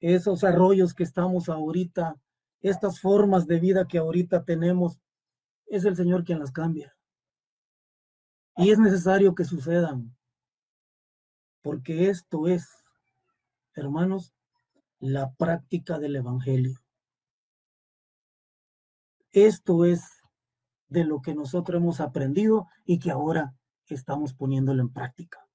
esos 0.01 0.45
arroyos 0.45 0.95
que 0.95 1.03
estamos 1.03 1.49
ahorita, 1.49 2.17
estas 2.61 3.01
formas 3.01 3.47
de 3.47 3.59
vida 3.59 3.87
que 3.89 3.99
ahorita 3.99 4.45
tenemos, 4.45 4.99
es 5.67 5.85
el 5.85 5.97
Señor 5.97 6.25
quien 6.25 6.39
las 6.39 6.53
cambia. 6.53 6.97
Y 8.57 8.71
es 8.71 8.79
necesario 8.79 9.35
que 9.35 9.45
sucedan, 9.45 10.17
porque 11.63 12.09
esto 12.09 12.47
es, 12.49 12.86
hermanos, 13.77 14.33
la 14.99 15.33
práctica 15.35 15.99
del 15.99 16.17
Evangelio. 16.17 16.81
Esto 19.31 19.85
es 19.85 20.03
de 20.89 21.05
lo 21.05 21.21
que 21.21 21.35
nosotros 21.35 21.81
hemos 21.81 22.01
aprendido 22.01 22.67
y 22.85 22.99
que 22.99 23.11
ahora 23.11 23.55
estamos 23.87 24.35
poniéndolo 24.35 24.83
en 24.83 24.93
práctica 24.93 25.47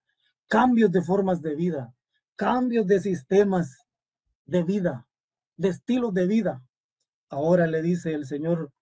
cambios 0.51 0.91
de 0.91 1.01
formas 1.01 1.41
de 1.41 1.55
vida, 1.55 1.95
cambios 2.35 2.85
de 2.85 2.99
sistemas 2.99 3.87
de 4.43 4.63
vida, 4.63 5.07
de 5.55 5.69
estilos 5.69 6.13
de 6.13 6.27
vida. 6.27 6.61
Ahora 7.29 7.67
le 7.67 7.81
dice 7.81 8.13
el 8.13 8.25
Señor 8.25 8.73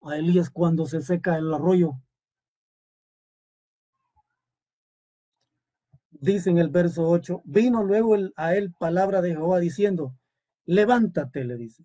a 0.00 0.16
Elías 0.16 0.48
cuando 0.48 0.86
se 0.86 1.02
seca 1.02 1.36
el 1.36 1.52
arroyo. 1.52 1.92
Dice 6.20 6.50
en 6.50 6.58
el 6.58 6.68
verso 6.68 7.08
8, 7.08 7.42
vino 7.44 7.82
luego 7.82 8.14
a 8.36 8.54
él 8.54 8.72
palabra 8.78 9.22
de 9.22 9.30
Jehová 9.30 9.58
diciendo, 9.58 10.14
levántate, 10.66 11.44
le 11.44 11.56
dice, 11.56 11.84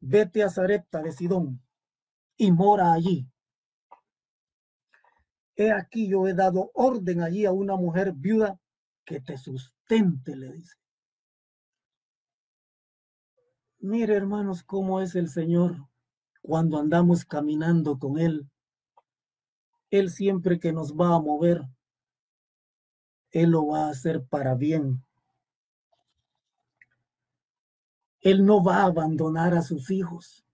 vete 0.00 0.42
a 0.42 0.50
Zarepta 0.50 1.02
de 1.02 1.12
Sidón 1.12 1.62
y 2.36 2.50
mora 2.50 2.92
allí 2.92 3.28
He 5.56 5.70
aquí 5.70 6.08
yo 6.08 6.26
he 6.26 6.34
dado 6.34 6.70
orden 6.74 7.22
allí 7.22 7.46
a 7.46 7.52
una 7.52 7.76
mujer 7.76 8.12
viuda 8.12 8.58
que 9.04 9.20
te 9.20 9.38
sustente, 9.38 10.34
le 10.34 10.52
dice. 10.52 10.76
Mire, 13.78 14.14
hermanos, 14.14 14.64
cómo 14.64 15.00
es 15.00 15.14
el 15.14 15.28
Señor 15.28 15.76
cuando 16.42 16.78
andamos 16.78 17.24
caminando 17.24 17.98
con 17.98 18.18
Él. 18.18 18.50
Él 19.90 20.10
siempre 20.10 20.58
que 20.58 20.72
nos 20.72 20.94
va 20.94 21.14
a 21.14 21.20
mover, 21.20 21.62
Él 23.34 23.50
lo 23.50 23.66
va 23.66 23.86
a 23.86 23.90
hacer 23.90 24.24
para 24.24 24.54
bien. 24.54 25.04
Él 28.20 28.46
no 28.46 28.62
va 28.62 28.76
a 28.76 28.84
abandonar 28.84 29.54
a 29.54 29.62
sus 29.62 29.90
hijos. 29.90 30.46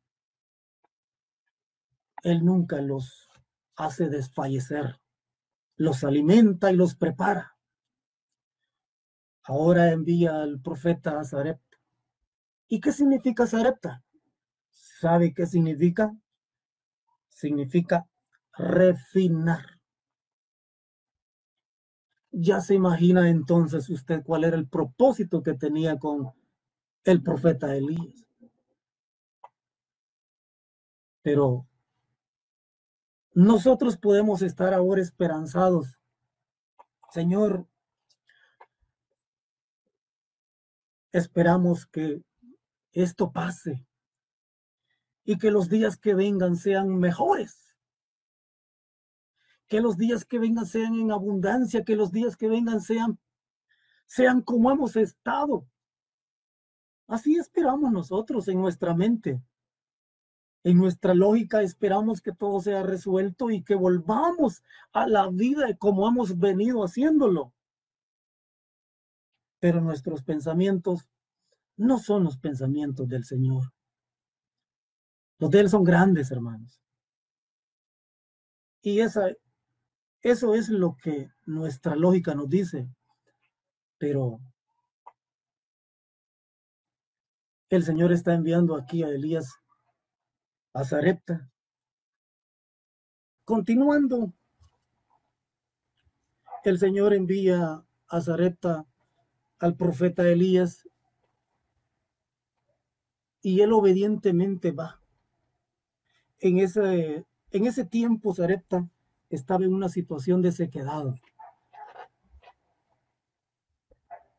Él 2.22 2.42
nunca 2.42 2.80
los 2.80 3.28
hace 3.76 4.08
desfallecer, 4.08 4.98
los 5.76 6.04
alimenta 6.04 6.72
y 6.72 6.76
los 6.76 6.94
prepara. 6.94 7.54
Ahora 9.42 9.90
envía 9.90 10.40
al 10.40 10.58
profeta 10.62 11.20
a 11.20 11.24
Zarepta. 11.24 11.78
¿Y 12.66 12.80
qué 12.80 12.92
significa 12.92 13.46
Zarepta? 13.46 14.02
¿Sabe 14.70 15.34
qué 15.34 15.44
significa? 15.44 16.16
Significa 17.28 18.08
refinar. 18.54 19.79
Ya 22.32 22.60
se 22.60 22.74
imagina 22.74 23.28
entonces 23.28 23.88
usted 23.90 24.22
cuál 24.22 24.44
era 24.44 24.56
el 24.56 24.68
propósito 24.68 25.42
que 25.42 25.54
tenía 25.54 25.98
con 25.98 26.32
el 27.04 27.22
profeta 27.22 27.74
Elías. 27.74 28.26
Pero 31.22 31.66
nosotros 33.34 33.96
podemos 33.96 34.42
estar 34.42 34.72
ahora 34.74 35.02
esperanzados. 35.02 36.00
Señor, 37.10 37.66
esperamos 41.12 41.86
que 41.86 42.22
esto 42.92 43.32
pase 43.32 43.86
y 45.24 45.38
que 45.38 45.50
los 45.50 45.68
días 45.68 45.96
que 45.96 46.14
vengan 46.14 46.56
sean 46.56 46.96
mejores. 46.96 47.69
Que 49.70 49.80
los 49.80 49.96
días 49.96 50.26
que 50.26 50.38
vengan 50.38 50.66
sean 50.66 50.96
en 50.96 51.12
abundancia, 51.12 51.84
que 51.84 51.96
los 51.96 52.12
días 52.12 52.36
que 52.36 52.48
vengan 52.48 52.82
sean 52.82 53.18
sean 54.10 54.42
como 54.42 54.72
hemos 54.72 54.96
estado. 54.96 55.64
Así 57.06 57.36
esperamos 57.36 57.92
nosotros 57.92 58.48
en 58.48 58.60
nuestra 58.60 58.92
mente. 58.92 59.40
En 60.64 60.78
nuestra 60.78 61.14
lógica 61.14 61.62
esperamos 61.62 62.20
que 62.20 62.32
todo 62.32 62.60
sea 62.60 62.82
resuelto 62.82 63.50
y 63.50 63.62
que 63.62 63.76
volvamos 63.76 64.64
a 64.92 65.06
la 65.06 65.30
vida 65.30 65.76
como 65.76 66.08
hemos 66.08 66.36
venido 66.36 66.82
haciéndolo. 66.82 67.52
Pero 69.60 69.80
nuestros 69.80 70.24
pensamientos 70.24 71.08
no 71.76 71.98
son 71.98 72.24
los 72.24 72.36
pensamientos 72.36 73.08
del 73.08 73.24
Señor. 73.24 73.72
Los 75.38 75.50
de 75.50 75.60
Él 75.60 75.70
son 75.70 75.84
grandes, 75.84 76.32
hermanos. 76.32 76.82
Y 78.82 79.00
esa, 79.00 79.30
eso 80.22 80.54
es 80.54 80.68
lo 80.68 80.96
que 80.96 81.30
nuestra 81.46 81.96
lógica 81.96 82.34
nos 82.34 82.48
dice. 82.48 82.88
Pero 83.98 84.40
el 87.68 87.84
Señor 87.84 88.12
está 88.12 88.34
enviando 88.34 88.76
aquí 88.76 89.02
a 89.02 89.08
Elías 89.08 89.54
a 90.72 90.84
Zarepta. 90.84 91.50
Continuando, 93.44 94.32
el 96.64 96.78
Señor 96.78 97.14
envía 97.14 97.84
a 98.08 98.20
Zarepta 98.20 98.86
al 99.58 99.76
profeta 99.76 100.28
Elías 100.28 100.88
y 103.42 103.60
él 103.60 103.72
obedientemente 103.72 104.72
va. 104.72 105.00
En 106.38 106.58
ese, 106.58 107.24
en 107.50 107.66
ese 107.66 107.84
tiempo 107.84 108.34
Zarepta 108.34 108.88
estaba 109.30 109.64
en 109.64 109.72
una 109.72 109.88
situación 109.88 110.42
de 110.42 110.52
sequedad. 110.52 111.14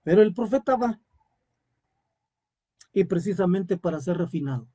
Pero 0.04 0.22
el 0.22 0.34
profeta 0.34 0.76
va 0.76 1.00
y 2.94 3.04
precisamente 3.06 3.78
para 3.78 4.00
ser 4.00 4.18
refinado. 4.18 4.68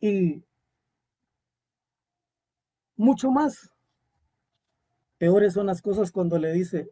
Y 0.00 0.42
mucho 2.96 3.30
más. 3.30 3.70
Peores 5.18 5.54
son 5.54 5.66
las 5.66 5.80
cosas 5.80 6.10
cuando 6.10 6.36
le 6.36 6.52
dice, 6.52 6.90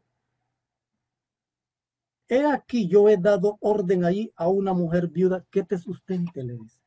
he 2.29 2.47
aquí 2.47 2.87
yo 2.87 3.09
he 3.09 3.17
dado 3.17 3.59
orden 3.61 4.05
ahí 4.05 4.33
a 4.37 4.47
una 4.47 4.73
mujer 4.73 5.09
viuda 5.09 5.45
que 5.51 5.65
te 5.65 5.77
sustente, 5.77 6.45
le 6.45 6.55
dice. 6.55 6.79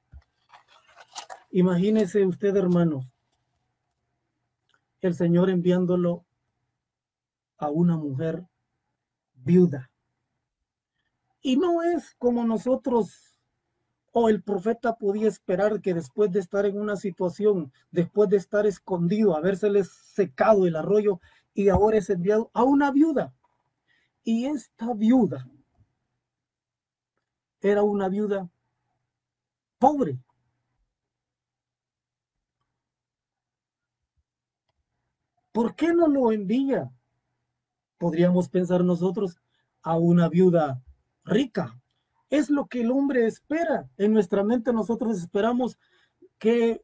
Imagínese 1.52 2.26
usted, 2.26 2.56
hermanos, 2.56 3.13
el 5.08 5.16
Señor 5.16 5.50
enviándolo 5.50 6.26
a 7.58 7.70
una 7.70 7.98
mujer 7.98 8.46
viuda. 9.36 9.92
Y 11.42 11.58
no 11.58 11.84
es 11.84 12.16
como 12.18 12.46
nosotros 12.46 13.34
o 14.14 14.30
el 14.30 14.44
profeta 14.44 14.96
podía 14.96 15.28
esperar 15.28 15.82
que 15.82 15.94
después 15.94 16.32
de 16.32 16.40
estar 16.40 16.66
en 16.66 16.80
una 16.80 16.96
situación, 16.96 17.74
después 17.92 18.30
de 18.30 18.38
estar 18.38 18.66
escondido, 18.68 19.36
habérseles 19.36 19.92
secado 19.92 20.68
el 20.68 20.76
arroyo 20.76 21.20
y 21.54 21.70
ahora 21.70 21.98
es 21.98 22.10
enviado 22.10 22.52
a 22.54 22.64
una 22.64 22.92
viuda. 22.92 23.34
Y 24.24 24.46
esta 24.46 24.94
viuda 24.94 25.50
era 27.60 27.82
una 27.82 28.08
viuda 28.08 28.50
pobre. 29.80 30.20
¿Por 35.54 35.76
qué 35.76 35.94
no 35.94 36.08
lo 36.08 36.34
envía? 36.34 36.92
Podríamos 37.98 38.50
pensar 38.50 38.84
nosotros 38.84 39.38
a 39.82 39.98
una 39.98 40.28
viuda 40.28 40.82
rica, 41.24 41.80
es 42.30 42.50
lo 42.50 42.66
que 42.66 42.82
el 42.82 42.90
hombre 42.90 43.28
espera. 43.28 43.88
En 43.96 44.12
nuestra 44.12 44.44
mente 44.44 44.74
nosotros 44.74 45.20
esperamos 45.20 45.78
que 46.40 46.82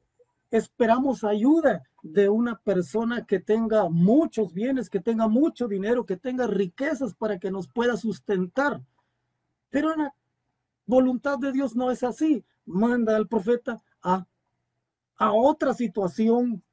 esperamos 0.52 1.24
ayuda 1.24 1.84
de 2.04 2.30
una 2.30 2.60
persona 2.60 3.26
que 3.26 3.40
tenga 3.40 3.90
muchos 3.90 4.54
bienes, 4.54 4.92
que 4.92 5.00
tenga 5.00 5.28
mucho 5.28 5.68
dinero, 5.68 6.06
que 6.06 6.18
tenga 6.18 6.46
riquezas 6.46 7.16
para 7.16 7.40
que 7.40 7.50
nos 7.50 7.68
pueda 7.68 7.98
sustentar. 7.98 8.82
Pero 9.72 9.96
la 9.96 10.14
voluntad 10.86 11.40
de 11.40 11.52
Dios 11.52 11.76
no 11.76 11.90
es 11.90 12.04
así. 12.04 12.46
Manda 12.66 13.16
al 13.16 13.28
profeta 13.28 13.82
a, 14.04 14.28
a 15.18 15.34
otra 15.34 15.74
situación 15.74 16.64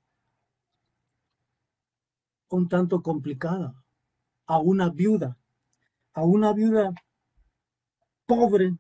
un 2.48 2.68
tanto 2.68 3.02
complicada, 3.02 3.74
a 4.46 4.58
una 4.58 4.90
viuda, 4.90 5.36
a 6.12 6.24
una 6.24 6.52
viuda 6.52 6.94
pobre. 8.26 8.76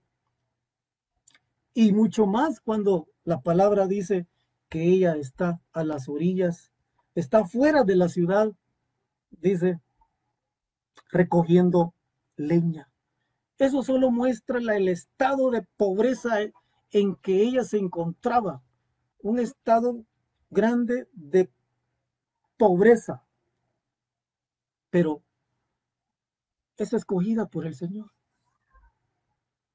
Y 1.74 1.92
mucho 1.92 2.26
más 2.26 2.60
cuando 2.60 3.08
la 3.24 3.40
palabra 3.40 3.86
dice 3.86 4.26
que 4.68 4.82
ella 4.82 5.16
está 5.16 5.60
a 5.72 5.84
las 5.84 6.08
orillas, 6.08 6.72
está 7.14 7.44
fuera 7.44 7.84
de 7.84 7.96
la 7.96 8.08
ciudad, 8.08 8.52
dice, 9.30 9.80
recogiendo 11.10 11.94
leña. 12.36 12.90
Eso 13.58 13.82
solo 13.82 14.10
muestra 14.10 14.58
el 14.58 14.88
estado 14.88 15.50
de 15.50 15.62
pobreza 15.76 16.36
en 16.90 17.16
que 17.16 17.42
ella 17.42 17.64
se 17.64 17.78
encontraba, 17.78 18.62
un 19.22 19.38
estado 19.38 20.04
grande 20.50 21.08
de 21.12 21.50
pobreza. 22.56 23.25
Pero 24.96 25.22
es 26.78 26.94
escogida 26.94 27.50
por 27.50 27.66
el 27.66 27.74
Señor. 27.74 28.12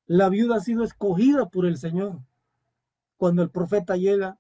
La 0.08 0.30
viuda 0.30 0.56
ha 0.56 0.60
sido 0.62 0.84
escogida 0.84 1.48
por 1.48 1.68
el 1.68 1.78
Señor. 1.78 2.24
Cuando 3.18 3.44
el 3.44 3.52
profeta 3.52 3.98
llega, 3.98 4.40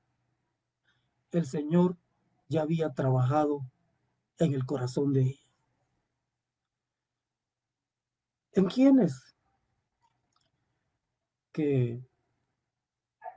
el 1.29 1.45
Señor 1.45 1.97
ya 2.49 2.63
había 2.63 2.89
trabajado 2.95 3.61
en 4.39 4.55
el 4.55 4.65
corazón 4.65 5.13
de 5.13 5.21
ella. 5.21 5.51
¿En 8.53 8.65
quiénes? 8.65 9.35
Que 11.51 12.03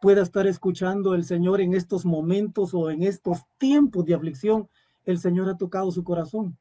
pueda 0.00 0.22
estar 0.22 0.46
escuchando 0.46 1.14
el 1.14 1.26
Señor 1.26 1.60
en 1.60 1.74
estos 1.74 2.06
momentos 2.06 2.72
o 2.72 2.88
en 2.88 3.02
estos 3.02 3.42
tiempos 3.58 4.06
de 4.06 4.14
aflicción, 4.14 4.70
el 5.04 5.18
Señor 5.18 5.50
ha 5.50 5.58
tocado 5.58 5.92
su 5.92 6.04
corazón. 6.04 6.56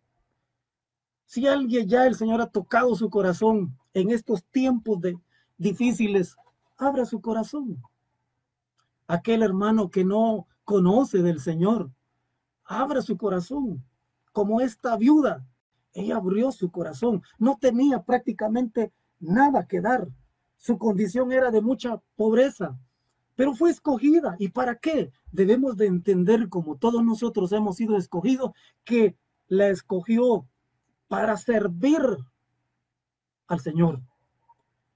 Si 1.34 1.48
alguien 1.48 1.88
ya 1.88 2.06
el 2.06 2.14
Señor 2.14 2.42
ha 2.42 2.46
tocado 2.46 2.94
su 2.94 3.10
corazón 3.10 3.76
en 3.96 4.12
estos 4.12 4.44
tiempos 4.52 5.02
de, 5.02 5.18
difíciles, 5.58 6.36
abra 6.78 7.08
su 7.08 7.22
corazón. 7.22 7.82
Aquel 9.08 9.42
hermano 9.42 9.90
que 9.90 10.06
no 10.06 10.46
conoce 10.64 11.24
del 11.24 11.40
Señor, 11.40 11.90
abra 12.64 13.02
su 13.02 13.18
corazón. 13.18 13.84
Como 14.32 14.62
esta 14.62 14.96
viuda, 14.96 15.44
ella 15.94 16.18
abrió 16.18 16.52
su 16.52 16.70
corazón. 16.70 17.24
No 17.40 17.58
tenía 17.60 18.04
prácticamente 18.04 18.94
nada 19.20 19.66
que 19.66 19.82
dar. 19.82 20.08
Su 20.58 20.78
condición 20.78 21.32
era 21.32 21.50
de 21.50 21.62
mucha 21.62 22.00
pobreza, 22.16 22.78
pero 23.34 23.56
fue 23.56 23.72
escogida. 23.72 24.36
¿Y 24.38 24.50
para 24.50 24.76
qué? 24.76 25.12
Debemos 25.32 25.78
de 25.78 25.88
entender, 25.88 26.48
como 26.48 26.78
todos 26.78 27.04
nosotros 27.04 27.52
hemos 27.54 27.78
sido 27.78 27.98
escogidos, 27.98 28.52
que 28.84 29.18
la 29.48 29.70
escogió 29.70 30.46
para 31.08 31.38
servir 31.38 32.02
al 33.48 33.60
Señor. 33.60 34.02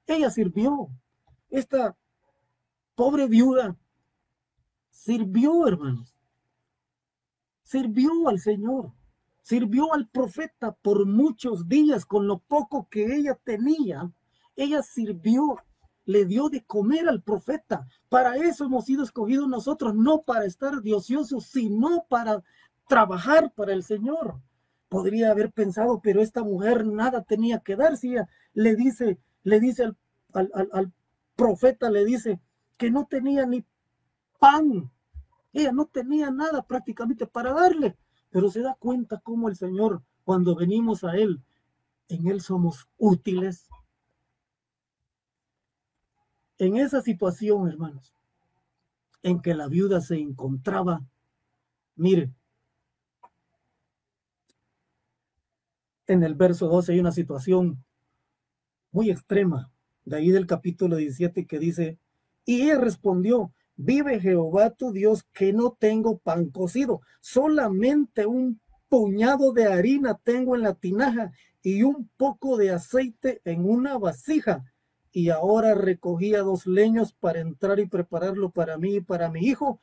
Ella 0.05 0.29
sirvió. 0.29 0.89
Esta 1.49 1.95
pobre 2.95 3.27
viuda 3.27 3.75
sirvió, 4.89 5.67
hermanos. 5.67 6.15
Sirvió 7.63 8.27
al 8.27 8.39
Señor. 8.39 8.91
Sirvió 9.41 9.93
al 9.93 10.09
profeta 10.09 10.73
por 10.73 11.05
muchos 11.05 11.69
días 11.69 12.05
con 12.05 12.27
lo 12.27 12.39
poco 12.39 12.87
que 12.89 13.15
ella 13.15 13.39
tenía. 13.43 14.11
Ella 14.57 14.81
sirvió, 14.81 15.57
le 16.05 16.25
dio 16.25 16.49
de 16.49 16.65
comer 16.65 17.07
al 17.07 17.21
profeta. 17.21 17.87
Para 18.09 18.35
eso 18.35 18.65
hemos 18.65 18.85
sido 18.85 19.03
escogidos 19.03 19.47
nosotros, 19.47 19.95
no 19.95 20.23
para 20.23 20.45
estar 20.45 20.81
de 20.81 20.99
sino 20.99 22.05
para 22.09 22.43
trabajar 22.87 23.53
para 23.53 23.73
el 23.73 23.83
Señor. 23.83 24.41
Podría 24.89 25.31
haber 25.31 25.51
pensado, 25.51 26.01
pero 26.01 26.21
esta 26.21 26.43
mujer 26.43 26.85
nada 26.85 27.23
tenía 27.23 27.59
que 27.59 27.75
dar. 27.75 27.97
Si 27.97 28.11
ella 28.11 28.29
le 28.53 28.75
dice, 28.75 29.19
le 29.43 29.59
dice 29.59 29.91
al, 30.33 30.51
al, 30.71 30.93
profeta, 31.35 31.89
le 31.89 32.05
dice 32.05 32.39
que 32.77 32.89
no 32.89 33.05
tenía 33.05 33.45
ni 33.45 33.63
pan. 34.39 34.91
Ella 35.53 35.71
no 35.71 35.85
tenía 35.85 36.31
nada 36.31 36.63
prácticamente 36.63 37.27
para 37.27 37.53
darle, 37.53 37.95
pero 38.29 38.49
se 38.49 38.61
da 38.61 38.75
cuenta 38.79 39.19
cómo 39.19 39.49
el 39.49 39.55
Señor, 39.55 40.03
cuando 40.23 40.55
venimos 40.55 41.03
a 41.03 41.15
Él, 41.15 41.41
en 42.09 42.27
Él 42.27 42.41
somos 42.41 42.87
útiles. 42.97 43.67
En 46.57 46.77
esa 46.77 47.01
situación, 47.01 47.67
hermanos, 47.67 48.13
en 49.21 49.41
que 49.41 49.53
la 49.53 49.67
viuda 49.67 50.01
se 50.01 50.15
encontraba, 50.19 51.05
mire, 51.95 52.31
en 56.07 56.23
el 56.23 56.35
verso 56.35 56.67
12 56.67 56.93
hay 56.93 56.99
una 56.99 57.11
situación 57.11 57.83
muy 58.91 59.11
extrema, 59.11 59.71
de 60.05 60.17
ahí 60.17 60.31
del 60.31 60.47
capítulo 60.47 60.95
17 60.95 61.45
que 61.45 61.59
dice, 61.59 61.99
y 62.45 62.63
ella 62.63 62.79
respondió, 62.79 63.53
vive 63.75 64.19
Jehová 64.19 64.71
tu 64.71 64.91
Dios 64.91 65.23
que 65.33 65.53
no 65.53 65.75
tengo 65.77 66.17
pan 66.17 66.49
cocido, 66.49 67.01
solamente 67.21 68.25
un 68.25 68.61
puñado 68.89 69.51
de 69.51 69.65
harina 69.65 70.17
tengo 70.23 70.55
en 70.55 70.61
la 70.61 70.73
tinaja 70.73 71.31
y 71.61 71.83
un 71.83 72.09
poco 72.15 72.57
de 72.57 72.71
aceite 72.71 73.41
en 73.43 73.69
una 73.69 73.97
vasija. 73.97 74.63
Y 75.11 75.29
ahora 75.29 75.73
recogía 75.73 76.41
dos 76.41 76.65
leños 76.65 77.13
para 77.13 77.39
entrar 77.39 77.79
y 77.79 77.87
prepararlo 77.87 78.51
para 78.51 78.77
mí 78.77 78.95
y 78.95 79.01
para 79.01 79.29
mi 79.29 79.41
hijo, 79.41 79.81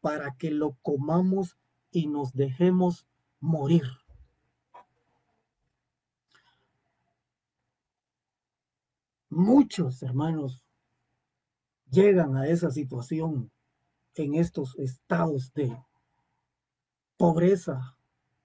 para 0.00 0.36
que 0.36 0.50
lo 0.50 0.76
comamos 0.82 1.56
y 1.90 2.06
nos 2.06 2.34
dejemos 2.34 3.06
morir. 3.40 3.84
Muchos 9.38 10.02
hermanos 10.02 10.64
llegan 11.90 12.38
a 12.38 12.46
esa 12.46 12.70
situación 12.70 13.52
en 14.14 14.34
estos 14.34 14.74
estados 14.78 15.52
de 15.52 15.78
pobreza, 17.18 17.98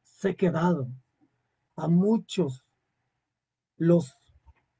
sequedad. 0.03 0.85
A 1.77 1.87
muchos 1.87 2.65
los 3.77 4.17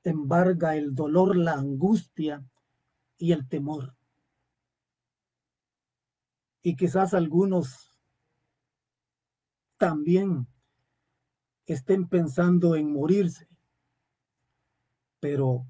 embarga 0.03 0.75
el 0.75 0.93
dolor, 0.95 1.37
la 1.37 1.53
angustia 1.53 2.45
y 3.17 3.31
el 3.31 3.47
temor. 3.47 3.95
Y 6.61 6.75
quizás 6.75 7.13
algunos 7.13 7.89
también 9.77 10.45
estén 11.67 12.09
pensando 12.09 12.75
en 12.75 12.91
morirse, 12.91 13.47
pero 15.21 15.65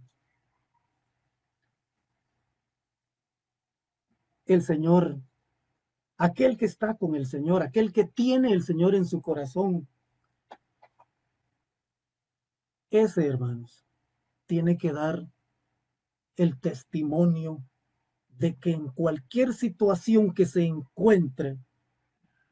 el 4.54 4.64
Señor, 4.64 5.20
aquel 6.18 6.58
que 6.58 6.66
está 6.66 6.96
con 6.96 7.16
el 7.16 7.26
Señor, 7.26 7.62
aquel 7.64 7.92
que 7.92 8.06
tiene 8.06 8.52
el 8.54 8.64
Señor 8.64 8.96
en 8.96 9.06
su 9.06 9.22
corazón, 9.22 9.88
ese, 12.90 13.26
hermanos, 13.26 13.86
tiene 14.48 14.78
que 14.78 14.92
dar 14.92 15.26
el 16.36 16.60
testimonio 16.60 17.64
de 18.28 18.56
que 18.58 18.72
en 18.72 18.88
cualquier 18.90 19.54
situación 19.54 20.34
que 20.34 20.46
se 20.46 20.64
encuentre 20.64 21.58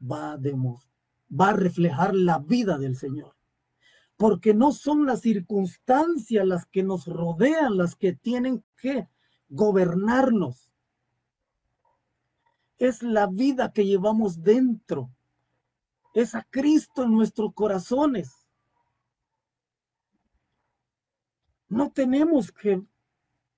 va 0.00 0.32
a, 0.32 0.38
va 0.38 1.48
a 1.50 1.52
reflejar 1.52 2.14
la 2.14 2.38
vida 2.38 2.78
del 2.78 2.96
Señor. 2.96 3.36
Porque 4.16 4.54
no 4.54 4.72
son 4.72 5.06
las 5.06 5.20
circunstancias 5.20 6.46
las 6.46 6.66
que 6.66 6.82
nos 6.82 7.06
rodean 7.06 7.76
las 7.76 7.96
que 7.96 8.12
tienen 8.12 8.64
que 8.76 9.08
gobernarnos 9.48 10.69
es 12.80 13.02
la 13.02 13.26
vida 13.26 13.72
que 13.72 13.84
llevamos 13.84 14.42
dentro. 14.42 15.10
Es 16.14 16.34
a 16.34 16.42
Cristo 16.50 17.04
en 17.04 17.12
nuestros 17.12 17.52
corazones. 17.54 18.48
No 21.68 21.92
tenemos 21.92 22.50
que 22.50 22.82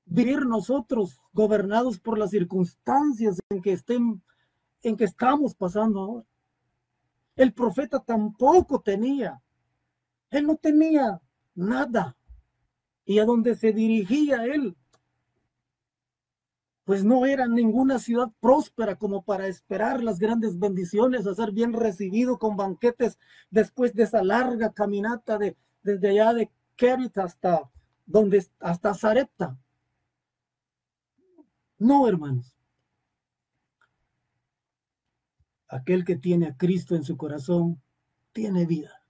vivir 0.04 0.44
nosotros 0.44 1.20
gobernados 1.32 2.00
por 2.00 2.18
las 2.18 2.30
circunstancias 2.30 3.38
en 3.48 3.62
que 3.62 3.72
estén 3.72 4.22
en 4.82 4.96
que 4.96 5.04
estamos 5.04 5.54
pasando 5.54 6.00
ahora. 6.00 6.26
El 7.37 7.54
profeta 7.54 8.00
tampoco 8.00 8.80
tenía. 8.80 9.40
Él 10.30 10.48
no 10.48 10.56
tenía 10.56 11.22
nada. 11.54 12.16
Y 13.04 13.20
a 13.20 13.24
donde 13.24 13.54
se 13.54 13.72
dirigía 13.72 14.44
él 14.46 14.76
pues 16.92 17.05
no 17.05 17.24
era 17.24 17.48
ninguna 17.48 17.98
ciudad 17.98 18.31
próspera 18.38 18.96
como 18.96 19.24
para 19.24 19.46
esperar 19.46 20.05
las 20.05 20.18
grandes 20.18 20.59
bendiciones, 20.59 21.26
a 21.26 21.35
ser 21.35 21.50
bien 21.50 21.72
recibido 21.72 22.38
con 22.38 22.55
banquetes 22.55 23.18
después 23.48 23.94
de 23.94 24.02
esa 24.02 24.22
larga 24.22 24.74
caminata 24.74 25.38
de, 25.38 25.57
desde 25.83 26.11
allá 26.11 26.35
de 26.35 26.50
Kerit 26.76 27.16
hasta 27.16 27.70
donde 28.05 28.46
hasta 28.61 28.92
Zarepta. 28.92 29.59
No, 31.78 32.07
hermanos. 32.07 32.55
Aquel 35.68 36.05
que 36.05 36.16
tiene 36.16 36.48
a 36.48 36.57
Cristo 36.59 36.94
en 36.94 37.05
su 37.05 37.16
corazón 37.16 37.81
tiene 38.33 38.66
vida. 38.66 39.02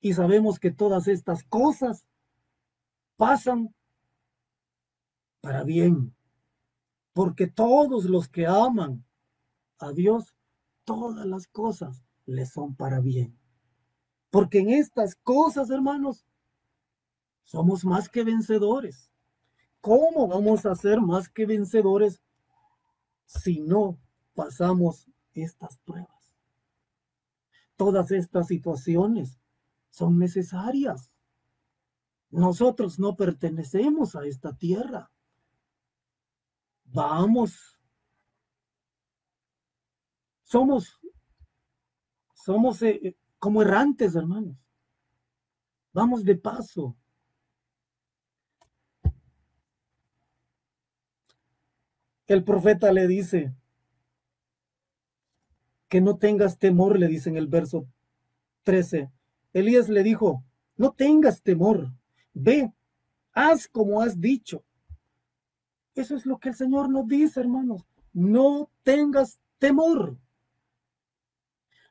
Y 0.00 0.14
sabemos 0.14 0.58
que 0.58 0.72
todas 0.72 1.06
estas 1.06 1.44
cosas 1.44 2.08
pasan 3.16 3.72
para 5.40 5.62
bien 5.62 6.15
porque 7.16 7.46
todos 7.46 8.04
los 8.04 8.28
que 8.28 8.46
aman 8.46 9.02
a 9.78 9.90
Dios, 9.90 10.36
todas 10.84 11.24
las 11.24 11.46
cosas 11.46 12.04
les 12.26 12.52
son 12.52 12.76
para 12.76 13.00
bien. 13.00 13.34
Porque 14.28 14.58
en 14.58 14.68
estas 14.68 15.14
cosas, 15.14 15.70
hermanos, 15.70 16.26
somos 17.42 17.86
más 17.86 18.10
que 18.10 18.22
vencedores. 18.22 19.10
¿Cómo 19.80 20.28
vamos 20.28 20.66
a 20.66 20.74
ser 20.74 21.00
más 21.00 21.30
que 21.30 21.46
vencedores 21.46 22.20
si 23.24 23.60
no 23.60 23.98
pasamos 24.34 25.06
estas 25.32 25.78
pruebas? 25.78 26.36
Todas 27.76 28.10
estas 28.10 28.46
situaciones 28.46 29.40
son 29.88 30.18
necesarias. 30.18 31.10
Nosotros 32.28 32.98
no 32.98 33.16
pertenecemos 33.16 34.14
a 34.16 34.26
esta 34.26 34.54
tierra. 34.54 35.10
Vamos. 36.92 37.78
Somos, 40.42 41.00
somos 42.34 42.80
eh, 42.82 43.00
eh, 43.02 43.16
como 43.38 43.62
errantes, 43.62 44.14
hermanos. 44.14 44.56
Vamos 45.92 46.24
de 46.24 46.36
paso. 46.36 46.96
El 52.26 52.44
profeta 52.44 52.92
le 52.92 53.06
dice 53.06 53.54
que 55.88 56.00
no 56.00 56.18
tengas 56.18 56.58
temor, 56.58 56.98
le 56.98 57.08
dice 57.08 57.28
en 57.28 57.36
el 57.36 57.46
verso 57.46 57.88
13. 58.64 59.10
Elías 59.52 59.88
le 59.88 60.02
dijo, 60.02 60.44
no 60.76 60.92
tengas 60.92 61.42
temor, 61.42 61.92
ve, 62.34 62.72
haz 63.32 63.68
como 63.68 64.02
has 64.02 64.20
dicho 64.20 64.65
eso 65.96 66.14
es 66.14 66.26
lo 66.26 66.38
que 66.38 66.50
el 66.50 66.54
Señor 66.54 66.90
nos 66.90 67.08
dice, 67.08 67.40
hermanos. 67.40 67.84
No 68.12 68.70
tengas 68.82 69.40
temor. 69.58 70.16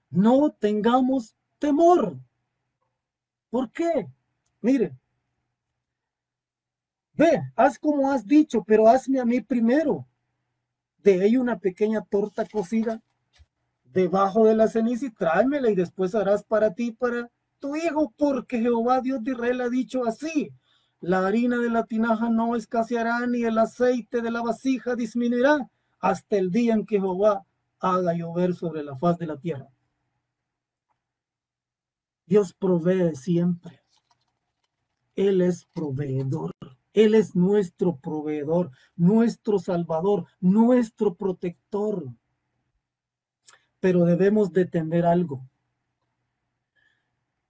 No 0.09 0.51
tengamos 0.51 1.35
temor. 1.59 2.17
¿Por 3.49 3.71
qué? 3.71 4.07
Mire, 4.61 4.95
ve, 7.13 7.41
haz 7.55 7.79
como 7.79 8.11
has 8.11 8.25
dicho, 8.25 8.63
pero 8.63 8.87
hazme 8.87 9.19
a 9.19 9.25
mí 9.25 9.41
primero. 9.41 10.07
De 10.99 11.21
ahí 11.21 11.37
una 11.37 11.59
pequeña 11.59 12.01
torta 12.01 12.45
cocida 12.45 13.01
debajo 13.83 14.45
de 14.45 14.55
la 14.55 14.67
ceniza 14.67 15.05
y 15.07 15.11
tráemela 15.11 15.69
y 15.69 15.75
después 15.75 16.13
harás 16.13 16.43
para 16.43 16.73
ti, 16.73 16.91
para 16.91 17.29
tu 17.59 17.75
hijo, 17.75 18.13
porque 18.17 18.59
Jehová 18.59 19.01
Dios 19.01 19.23
de 19.23 19.31
Israel 19.31 19.61
ha 19.61 19.69
dicho 19.69 20.05
así. 20.05 20.51
La 21.01 21.25
harina 21.25 21.57
de 21.57 21.69
la 21.69 21.85
tinaja 21.85 22.29
no 22.29 22.55
escaseará 22.55 23.25
ni 23.27 23.43
el 23.43 23.57
aceite 23.57 24.21
de 24.21 24.31
la 24.31 24.41
vasija 24.41 24.95
disminuirá 24.95 25.69
hasta 25.99 26.37
el 26.37 26.51
día 26.51 26.73
en 26.73 26.85
que 26.85 26.99
Jehová 26.99 27.45
haga 27.79 28.13
llover 28.13 28.55
sobre 28.55 28.83
la 28.83 28.95
faz 28.95 29.17
de 29.17 29.27
la 29.27 29.37
tierra. 29.37 29.67
Dios 32.25 32.53
provee 32.53 33.15
siempre. 33.15 33.81
Él 35.15 35.41
es 35.41 35.65
proveedor. 35.65 36.51
Él 36.93 37.13
es 37.13 37.35
nuestro 37.35 37.97
proveedor, 37.97 38.71
nuestro 38.95 39.59
salvador, 39.59 40.25
nuestro 40.39 41.15
protector. 41.15 42.05
Pero 43.79 44.05
debemos 44.05 44.53
de 44.53 44.65
tener 44.65 45.05
algo. 45.05 45.47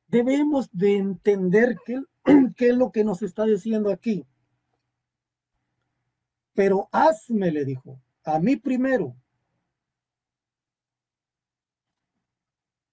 debemos 0.08 0.70
de 0.72 0.98
entender 0.98 1.76
qué, 1.86 2.02
qué 2.58 2.70
es 2.70 2.76
lo 2.76 2.92
que 2.92 3.04
nos 3.04 3.22
está 3.22 3.46
diciendo 3.46 3.92
aquí. 3.92 4.26
Pero 6.54 6.90
hazme, 6.92 7.52
le 7.52 7.66
dijo, 7.66 8.02
a 8.24 8.40
mí 8.40 8.56
primero. 8.56 9.16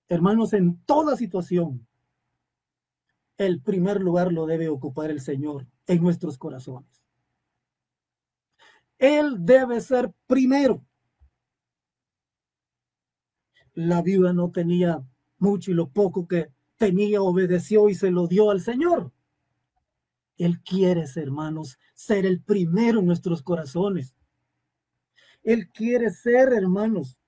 Hermanos, 0.08 0.52
en 0.52 0.76
toda 0.84 1.16
situación, 1.16 1.86
el 3.38 3.62
primer 3.62 4.00
lugar 4.00 4.32
lo 4.32 4.46
debe 4.46 4.68
ocupar 4.68 5.10
el 5.10 5.20
Señor 5.20 5.66
en 5.86 6.02
nuestros 6.02 6.36
corazones. 6.36 7.02
Él 8.98 9.36
debe 9.40 9.80
ser 9.80 10.12
primero. 10.26 10.84
La 13.74 14.02
viuda 14.02 14.32
no 14.32 14.50
tenía 14.50 15.02
mucho 15.38 15.70
y 15.70 15.74
lo 15.74 15.88
poco 15.88 16.28
que 16.28 16.52
tenía 16.76 17.22
obedeció 17.22 17.88
y 17.88 17.94
se 17.94 18.10
lo 18.10 18.26
dio 18.26 18.50
al 18.50 18.60
Señor. 18.60 19.12
Él 20.36 20.62
quiere, 20.62 21.04
hermanos, 21.16 21.78
ser 21.94 22.26
el 22.26 22.42
primero 22.42 23.00
en 23.00 23.06
nuestros 23.06 23.42
corazones. 23.42 24.14
Él 25.42 25.70
quiere 25.70 26.10
ser, 26.10 26.52
hermanos, 26.52 27.18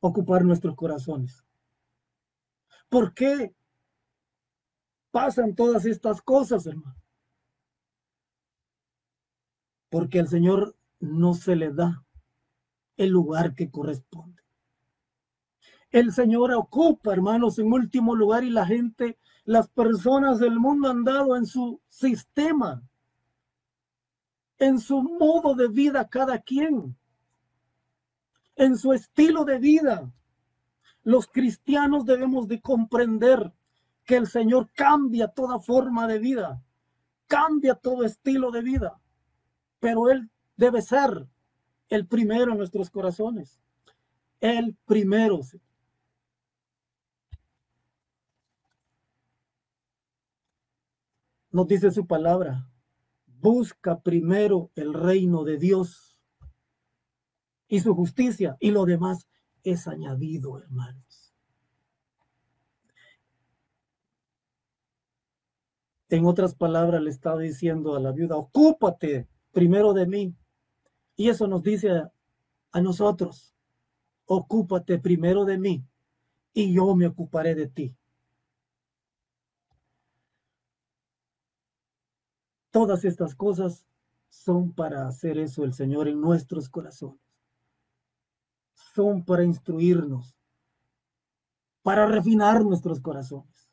ocupar 0.00 0.44
nuestros 0.44 0.74
corazones. 0.76 1.44
¿Por 2.88 3.14
qué 3.14 3.54
pasan 5.10 5.54
todas 5.54 5.86
estas 5.86 6.20
cosas, 6.20 6.66
hermano? 6.66 7.00
Porque 9.88 10.20
al 10.20 10.28
Señor 10.28 10.76
no 11.00 11.34
se 11.34 11.56
le 11.56 11.72
da 11.72 12.04
el 12.96 13.10
lugar 13.10 13.54
que 13.54 13.70
corresponde. 13.70 14.43
El 15.94 16.12
Señor 16.12 16.52
ocupa, 16.52 17.12
hermanos, 17.12 17.60
en 17.60 17.72
último 17.72 18.16
lugar 18.16 18.42
y 18.42 18.50
la 18.50 18.66
gente, 18.66 19.16
las 19.44 19.68
personas 19.68 20.40
del 20.40 20.58
mundo 20.58 20.90
han 20.90 21.04
dado 21.04 21.36
en 21.36 21.46
su 21.46 21.80
sistema, 21.88 22.82
en 24.58 24.80
su 24.80 25.00
modo 25.00 25.54
de 25.54 25.68
vida 25.68 26.08
cada 26.08 26.40
quien, 26.40 26.96
en 28.56 28.76
su 28.76 28.92
estilo 28.92 29.44
de 29.44 29.58
vida. 29.58 30.12
Los 31.04 31.28
cristianos 31.28 32.04
debemos 32.04 32.48
de 32.48 32.60
comprender 32.60 33.52
que 34.04 34.16
el 34.16 34.26
Señor 34.26 34.70
cambia 34.74 35.28
toda 35.28 35.60
forma 35.60 36.08
de 36.08 36.18
vida, 36.18 36.60
cambia 37.28 37.76
todo 37.76 38.02
estilo 38.02 38.50
de 38.50 38.62
vida, 38.62 39.00
pero 39.78 40.10
Él 40.10 40.28
debe 40.56 40.82
ser 40.82 41.28
el 41.88 42.08
primero 42.08 42.50
en 42.50 42.58
nuestros 42.58 42.90
corazones, 42.90 43.60
el 44.40 44.76
primero. 44.86 45.40
Nos 51.54 51.68
dice 51.68 51.92
su 51.92 52.04
palabra, 52.04 52.68
busca 53.26 54.00
primero 54.00 54.72
el 54.74 54.92
reino 54.92 55.44
de 55.44 55.56
Dios 55.56 56.20
y 57.68 57.78
su 57.78 57.94
justicia 57.94 58.56
y 58.58 58.72
lo 58.72 58.84
demás 58.84 59.28
es 59.62 59.86
añadido, 59.86 60.58
hermanos. 60.58 61.32
En 66.08 66.26
otras 66.26 66.56
palabras, 66.56 67.00
le 67.00 67.10
estaba 67.10 67.38
diciendo 67.38 67.94
a 67.94 68.00
la 68.00 68.10
viuda, 68.10 68.34
ocúpate 68.34 69.28
primero 69.52 69.92
de 69.92 70.08
mí. 70.08 70.34
Y 71.14 71.28
eso 71.28 71.46
nos 71.46 71.62
dice 71.62 72.02
a 72.72 72.80
nosotros, 72.80 73.54
ocúpate 74.24 74.98
primero 74.98 75.44
de 75.44 75.58
mí 75.58 75.84
y 76.52 76.74
yo 76.74 76.96
me 76.96 77.06
ocuparé 77.06 77.54
de 77.54 77.68
ti. 77.68 77.96
Todas 82.74 83.04
estas 83.04 83.36
cosas 83.36 83.86
son 84.28 84.72
para 84.72 85.06
hacer 85.06 85.38
eso 85.38 85.62
el 85.62 85.72
Señor 85.72 86.08
en 86.08 86.20
nuestros 86.20 86.68
corazones. 86.68 87.20
Son 88.96 89.24
para 89.24 89.44
instruirnos, 89.44 90.34
para 91.84 92.04
refinar 92.06 92.64
nuestros 92.64 93.00
corazones, 93.00 93.70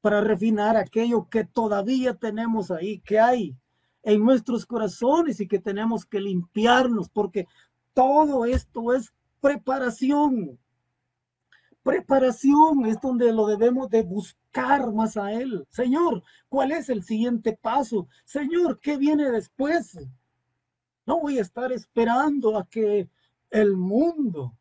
para 0.00 0.22
refinar 0.22 0.74
aquello 0.74 1.28
que 1.28 1.44
todavía 1.44 2.14
tenemos 2.14 2.70
ahí, 2.70 3.00
que 3.00 3.20
hay 3.20 3.54
en 4.02 4.24
nuestros 4.24 4.64
corazones 4.64 5.38
y 5.40 5.46
que 5.46 5.58
tenemos 5.58 6.06
que 6.06 6.18
limpiarnos, 6.18 7.10
porque 7.10 7.46
todo 7.92 8.46
esto 8.46 8.94
es 8.94 9.12
preparación 9.42 10.58
Preparación 11.82 12.86
es 12.86 12.98
donde 12.98 13.30
lo 13.30 13.46
debemos 13.46 13.90
de 13.90 14.02
buscar 14.02 14.43
más 14.92 15.16
a 15.16 15.32
Él. 15.32 15.66
Señor, 15.70 16.22
¿cuál 16.48 16.72
es 16.72 16.88
el 16.88 17.02
siguiente 17.04 17.56
paso? 17.60 18.08
Señor, 18.24 18.80
¿qué 18.80 18.96
viene 18.96 19.30
después? 19.30 19.98
No 21.06 21.20
voy 21.20 21.38
a 21.38 21.42
estar 21.42 21.72
esperando 21.72 22.56
a 22.56 22.66
que 22.68 23.08
el 23.50 23.76
mundo, 23.76 24.56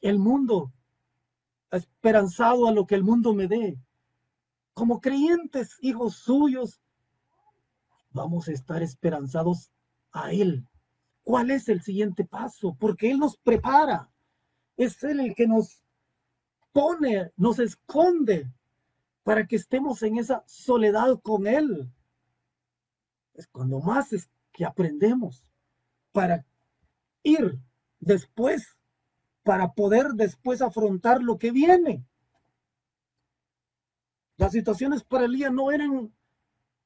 el 0.00 0.18
mundo, 0.18 0.72
esperanzado 1.70 2.68
a 2.68 2.72
lo 2.72 2.86
que 2.86 2.94
el 2.94 3.04
mundo 3.04 3.32
me 3.32 3.48
dé. 3.48 3.78
Como 4.74 5.00
creyentes, 5.00 5.76
hijos 5.80 6.16
suyos, 6.16 6.80
vamos 8.10 8.48
a 8.48 8.52
estar 8.52 8.82
esperanzados 8.82 9.70
a 10.12 10.32
Él. 10.32 10.66
¿Cuál 11.24 11.50
es 11.50 11.68
el 11.68 11.82
siguiente 11.82 12.24
paso? 12.24 12.76
Porque 12.78 13.10
Él 13.10 13.18
nos 13.18 13.36
prepara 13.36 14.12
es 14.76 15.02
Él 15.02 15.20
el 15.20 15.34
que 15.34 15.46
nos 15.46 15.81
pone, 16.72 17.32
nos 17.36 17.58
esconde 17.58 18.50
para 19.22 19.46
que 19.46 19.56
estemos 19.56 20.02
en 20.02 20.18
esa 20.18 20.42
soledad 20.46 21.20
con 21.22 21.46
Él. 21.46 21.90
Es 23.34 23.46
cuando 23.46 23.80
más 23.80 24.12
es 24.12 24.28
que 24.52 24.64
aprendemos 24.64 25.46
para 26.12 26.44
ir 27.22 27.58
después, 28.00 28.76
para 29.42 29.72
poder 29.72 30.08
después 30.14 30.60
afrontar 30.60 31.22
lo 31.22 31.38
que 31.38 31.50
viene. 31.50 32.04
Las 34.36 34.52
situaciones 34.52 35.04
para 35.04 35.24
Elías 35.24 35.52
no 35.52 35.70
eran 35.70 36.12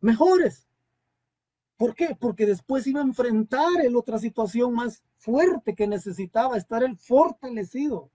mejores. 0.00 0.66
¿Por 1.76 1.94
qué? 1.94 2.16
Porque 2.18 2.46
después 2.46 2.86
iba 2.86 3.00
a 3.00 3.04
enfrentar 3.04 3.80
el 3.82 3.96
otra 3.96 4.18
situación 4.18 4.74
más 4.74 5.02
fuerte 5.16 5.74
que 5.74 5.86
necesitaba 5.86 6.56
estar 6.56 6.82
el 6.82 6.96
fortalecido. 6.96 8.10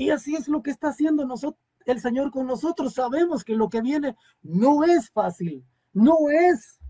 Y 0.00 0.08
así 0.08 0.34
es 0.34 0.48
lo 0.48 0.62
que 0.62 0.70
está 0.70 0.88
haciendo 0.88 1.26
nosotros, 1.26 1.62
el 1.84 2.00
Señor 2.00 2.30
con 2.30 2.46
nosotros. 2.46 2.94
Sabemos 2.94 3.44
que 3.44 3.54
lo 3.54 3.68
que 3.68 3.82
viene 3.82 4.16
no 4.40 4.82
es 4.82 5.10
fácil, 5.10 5.62
no 5.92 6.30
es 6.30 6.80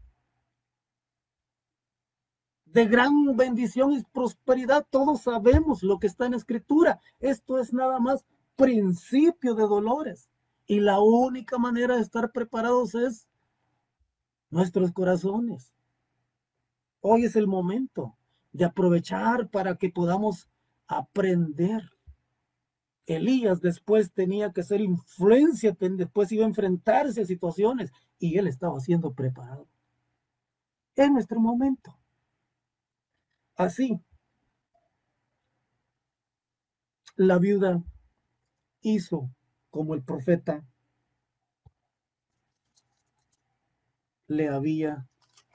de 2.66 2.86
gran 2.86 3.36
bendición 3.36 3.94
y 3.94 4.04
prosperidad. 4.12 4.86
Todos 4.90 5.22
sabemos 5.22 5.82
lo 5.82 5.98
que 5.98 6.06
está 6.06 6.26
en 6.26 6.34
escritura. 6.34 7.00
Esto 7.18 7.58
es 7.58 7.72
nada 7.72 7.98
más 7.98 8.24
principio 8.54 9.56
de 9.56 9.64
dolores. 9.64 10.30
Y 10.68 10.78
la 10.78 11.00
única 11.00 11.58
manera 11.58 11.96
de 11.96 12.02
estar 12.02 12.30
preparados 12.30 12.94
es 12.94 13.26
nuestros 14.50 14.92
corazones. 14.92 15.74
Hoy 17.00 17.24
es 17.24 17.34
el 17.34 17.48
momento 17.48 18.16
de 18.52 18.66
aprovechar 18.66 19.48
para 19.48 19.74
que 19.74 19.90
podamos 19.90 20.48
aprender. 20.86 21.90
Elías 23.10 23.60
después 23.60 24.12
tenía 24.12 24.52
que 24.52 24.62
ser 24.62 24.80
influencia, 24.80 25.76
después 25.80 26.30
iba 26.30 26.44
a 26.44 26.48
enfrentarse 26.48 27.22
a 27.22 27.26
situaciones 27.26 27.90
y 28.20 28.38
él 28.38 28.46
estaba 28.46 28.78
siendo 28.78 29.12
preparado. 29.14 29.66
Es 30.94 31.10
nuestro 31.10 31.40
momento. 31.40 31.98
Así, 33.56 34.00
la 37.16 37.38
viuda 37.38 37.82
hizo 38.80 39.28
como 39.70 39.94
el 39.94 40.02
profeta 40.02 40.64
le 44.28 44.48
había 44.48 45.08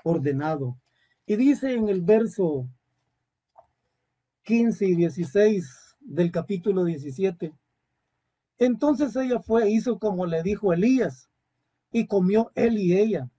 ordenado. 0.03 0.77
Y 1.25 1.37
dice 1.37 1.73
en 1.73 1.87
el 1.87 2.01
verso 2.01 2.67
15 4.43 4.87
y 4.87 4.95
16 4.95 5.84
del 6.05 6.31
capítulo 6.31 6.85
17, 6.85 7.53
entonces 8.57 9.15
ella 9.15 9.39
fue, 9.39 9.69
hizo 9.69 9.99
como 9.99 10.25
le 10.25 10.41
dijo 10.43 10.71
Elías, 10.71 11.29
y 11.91 12.07
comió 12.07 12.51
él 12.55 12.77
y 12.77 12.97
ella 12.97 13.29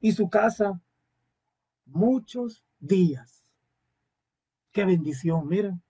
y 0.00 0.12
su 0.12 0.28
casa 0.28 0.80
muchos 1.86 2.64
días. 2.78 3.56
Qué 4.72 4.84
bendición, 4.84 5.46
miren. 5.46 5.82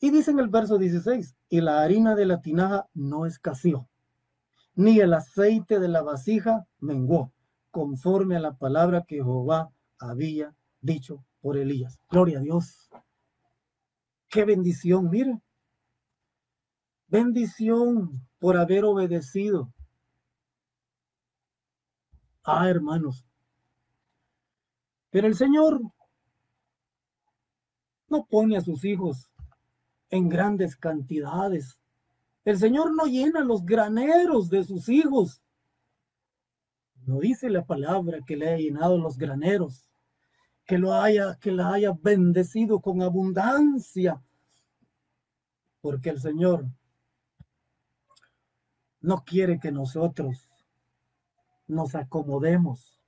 Y 0.00 0.10
dice 0.10 0.30
en 0.30 0.38
el 0.38 0.48
verso 0.48 0.78
16, 0.78 1.34
y 1.48 1.60
la 1.60 1.82
harina 1.82 2.14
de 2.14 2.26
la 2.26 2.40
tinaja 2.40 2.88
no 2.94 3.26
escaseó 3.26 3.88
ni 4.74 5.00
el 5.00 5.12
aceite 5.14 5.78
de 5.78 5.88
la 5.88 6.02
vasija 6.02 6.66
menguó, 6.80 7.32
conforme 7.70 8.36
a 8.36 8.40
la 8.40 8.56
palabra 8.56 9.04
que 9.06 9.16
Jehová 9.16 9.70
había 9.98 10.54
dicho 10.80 11.24
por 11.42 11.58
Elías. 11.58 12.00
Gloria 12.08 12.38
a 12.38 12.42
Dios. 12.42 12.88
Qué 14.28 14.46
bendición, 14.46 15.10
mire. 15.10 15.42
Bendición 17.08 18.26
por 18.38 18.56
haber 18.56 18.84
obedecido. 18.84 19.70
Ah, 22.44 22.68
hermanos. 22.70 23.26
Pero 25.10 25.26
el 25.26 25.34
Señor 25.34 25.80
no 28.08 28.24
pone 28.24 28.56
a 28.56 28.62
sus 28.62 28.84
hijos 28.84 29.30
en 30.08 30.28
grandes 30.28 30.76
cantidades. 30.76 31.78
El 32.44 32.58
Señor 32.58 32.94
no 32.94 33.04
llena 33.04 33.40
los 33.40 33.64
graneros 33.64 34.48
de 34.48 34.64
sus 34.64 34.88
hijos. 34.88 35.42
No 37.04 37.20
dice 37.20 37.50
la 37.50 37.64
palabra 37.64 38.20
que 38.26 38.36
le 38.36 38.48
haya 38.48 38.58
llenado 38.58 38.96
los 38.96 39.18
graneros, 39.18 39.88
que 40.72 40.78
lo 40.78 40.94
haya, 40.94 41.38
que 41.38 41.52
la 41.52 41.74
haya 41.74 41.92
bendecido 41.92 42.80
con 42.80 43.02
abundancia, 43.02 44.22
porque 45.82 46.08
el 46.08 46.18
Señor 46.18 46.64
no 49.02 49.22
quiere 49.22 49.60
que 49.60 49.70
nosotros 49.70 50.48
nos 51.66 51.94
acomodemos, 51.94 52.98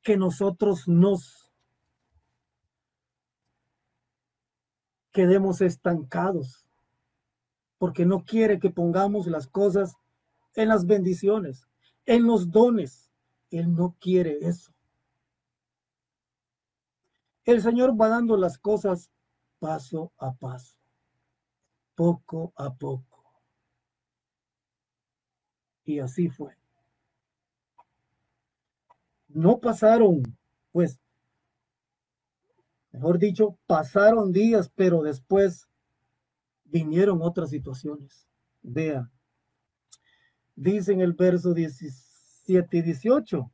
que 0.00 0.16
nosotros 0.16 0.86
nos 0.86 1.50
quedemos 5.10 5.60
estancados, 5.60 6.68
porque 7.78 8.06
no 8.06 8.24
quiere 8.24 8.60
que 8.60 8.70
pongamos 8.70 9.26
las 9.26 9.48
cosas 9.48 9.96
en 10.54 10.68
las 10.68 10.86
bendiciones, 10.86 11.66
en 12.06 12.28
los 12.28 12.52
dones. 12.52 13.10
Él 13.50 13.74
no 13.74 13.96
quiere 13.98 14.38
eso. 14.42 14.72
El 17.44 17.62
Señor 17.62 18.00
va 18.00 18.08
dando 18.08 18.36
las 18.36 18.58
cosas 18.58 19.10
paso 19.58 20.12
a 20.18 20.32
paso, 20.32 20.76
poco 21.94 22.52
a 22.56 22.74
poco. 22.74 23.24
Y 25.84 25.98
así 25.98 26.28
fue. 26.28 26.56
No 29.28 29.58
pasaron, 29.58 30.22
pues, 30.70 31.00
Mejor 32.92 33.18
dicho, 33.18 33.58
pasaron 33.66 34.32
días, 34.32 34.70
pero 34.74 35.02
después 35.02 35.66
vinieron 36.64 37.22
otras 37.22 37.48
situaciones. 37.50 38.28
Vea, 38.60 39.10
dice 40.54 40.92
en 40.92 41.00
el 41.00 41.14
verso 41.14 41.54
17 41.54 42.76
y 42.76 42.82
18, 42.82 43.50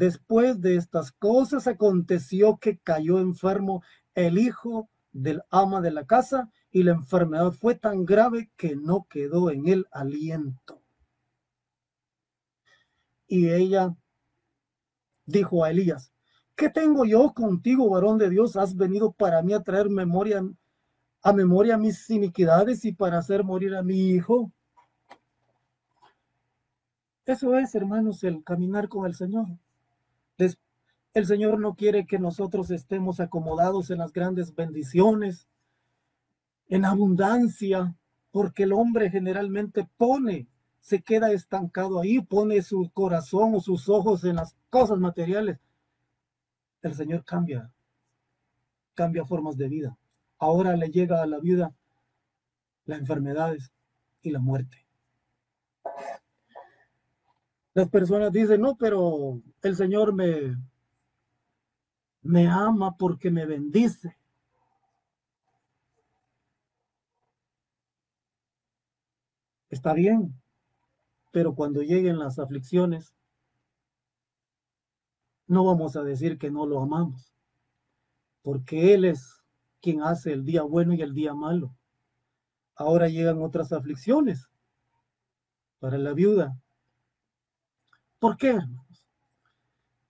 después 0.00 0.62
de 0.62 0.76
estas 0.76 1.12
cosas 1.12 1.66
aconteció 1.66 2.56
que 2.56 2.78
cayó 2.78 3.18
enfermo 3.18 3.82
el 4.14 4.38
hijo 4.38 4.88
del 5.12 5.42
ama 5.50 5.82
de 5.82 5.90
la 5.90 6.06
casa 6.06 6.50
y 6.70 6.84
la 6.84 6.92
enfermedad 6.92 7.52
fue 7.52 7.74
tan 7.74 8.06
grave 8.06 8.50
que 8.56 8.76
no 8.76 9.06
quedó 9.10 9.50
en 9.50 9.68
él 9.68 9.86
aliento. 9.92 10.80
Y 13.26 13.50
ella 13.50 13.94
dijo 15.26 15.64
a 15.64 15.70
Elías, 15.70 16.14
¿Qué 16.56 16.70
tengo 16.70 17.04
yo 17.04 17.34
contigo, 17.34 17.90
varón 17.90 18.16
de 18.16 18.30
Dios? 18.30 18.56
Has 18.56 18.74
venido 18.74 19.12
para 19.12 19.42
mí 19.42 19.52
a 19.52 19.62
traer 19.62 19.90
memoria, 19.90 20.42
a 21.20 21.32
memoria 21.34 21.76
mis 21.76 22.08
iniquidades 22.08 22.86
y 22.86 22.92
para 22.92 23.18
hacer 23.18 23.44
morir 23.44 23.74
a 23.74 23.82
mi 23.82 24.12
hijo. 24.12 24.50
Eso 27.26 27.54
es, 27.58 27.74
hermanos, 27.74 28.24
el 28.24 28.42
caminar 28.42 28.88
con 28.88 29.04
el 29.04 29.14
Señor. 29.14 29.46
El 31.12 31.26
Señor 31.26 31.58
no 31.58 31.74
quiere 31.74 32.06
que 32.06 32.18
nosotros 32.18 32.70
estemos 32.70 33.18
acomodados 33.20 33.90
en 33.90 33.98
las 33.98 34.12
grandes 34.12 34.54
bendiciones, 34.54 35.48
en 36.68 36.84
abundancia, 36.84 37.96
porque 38.30 38.62
el 38.62 38.72
hombre 38.72 39.10
generalmente 39.10 39.88
pone, 39.96 40.46
se 40.80 41.02
queda 41.02 41.32
estancado 41.32 42.00
ahí, 42.00 42.20
pone 42.20 42.62
su 42.62 42.90
corazón 42.94 43.54
o 43.54 43.60
sus 43.60 43.88
ojos 43.88 44.22
en 44.24 44.36
las 44.36 44.54
cosas 44.70 44.98
materiales 44.98 45.58
el 46.82 46.94
Señor 46.94 47.24
cambia, 47.24 47.70
cambia 48.94 49.24
formas 49.24 49.56
de 49.56 49.68
vida. 49.68 49.98
Ahora 50.38 50.76
le 50.76 50.88
llega 50.88 51.22
a 51.22 51.26
la 51.26 51.38
viuda 51.38 51.74
las 52.86 53.00
enfermedades 53.00 53.70
y 54.22 54.30
la 54.30 54.38
muerte. 54.38 54.86
Las 57.74 57.88
personas 57.88 58.32
dicen, 58.32 58.60
no, 58.60 58.76
pero 58.76 59.40
el 59.62 59.76
Señor 59.76 60.12
me, 60.12 60.56
me 62.22 62.48
ama 62.48 62.96
porque 62.96 63.30
me 63.30 63.46
bendice. 63.46 64.16
Está 69.68 69.92
bien, 69.94 70.34
pero 71.30 71.54
cuando 71.54 71.82
lleguen 71.82 72.18
las 72.18 72.40
aflicciones, 72.40 73.14
no 75.46 75.64
vamos 75.64 75.96
a 75.96 76.02
decir 76.02 76.38
que 76.38 76.50
no 76.50 76.66
lo 76.66 76.80
amamos, 76.80 77.32
porque 78.42 78.94
Él 78.94 79.04
es 79.04 79.40
quien 79.80 80.02
hace 80.02 80.32
el 80.32 80.44
día 80.44 80.62
bueno 80.62 80.92
y 80.92 81.02
el 81.02 81.14
día 81.14 81.34
malo. 81.34 81.76
Ahora 82.74 83.08
llegan 83.08 83.42
otras 83.42 83.72
aflicciones 83.72 84.48
para 85.78 85.98
la 85.98 86.12
viuda. 86.14 86.58
¿Por 88.20 88.36
qué? 88.36 88.56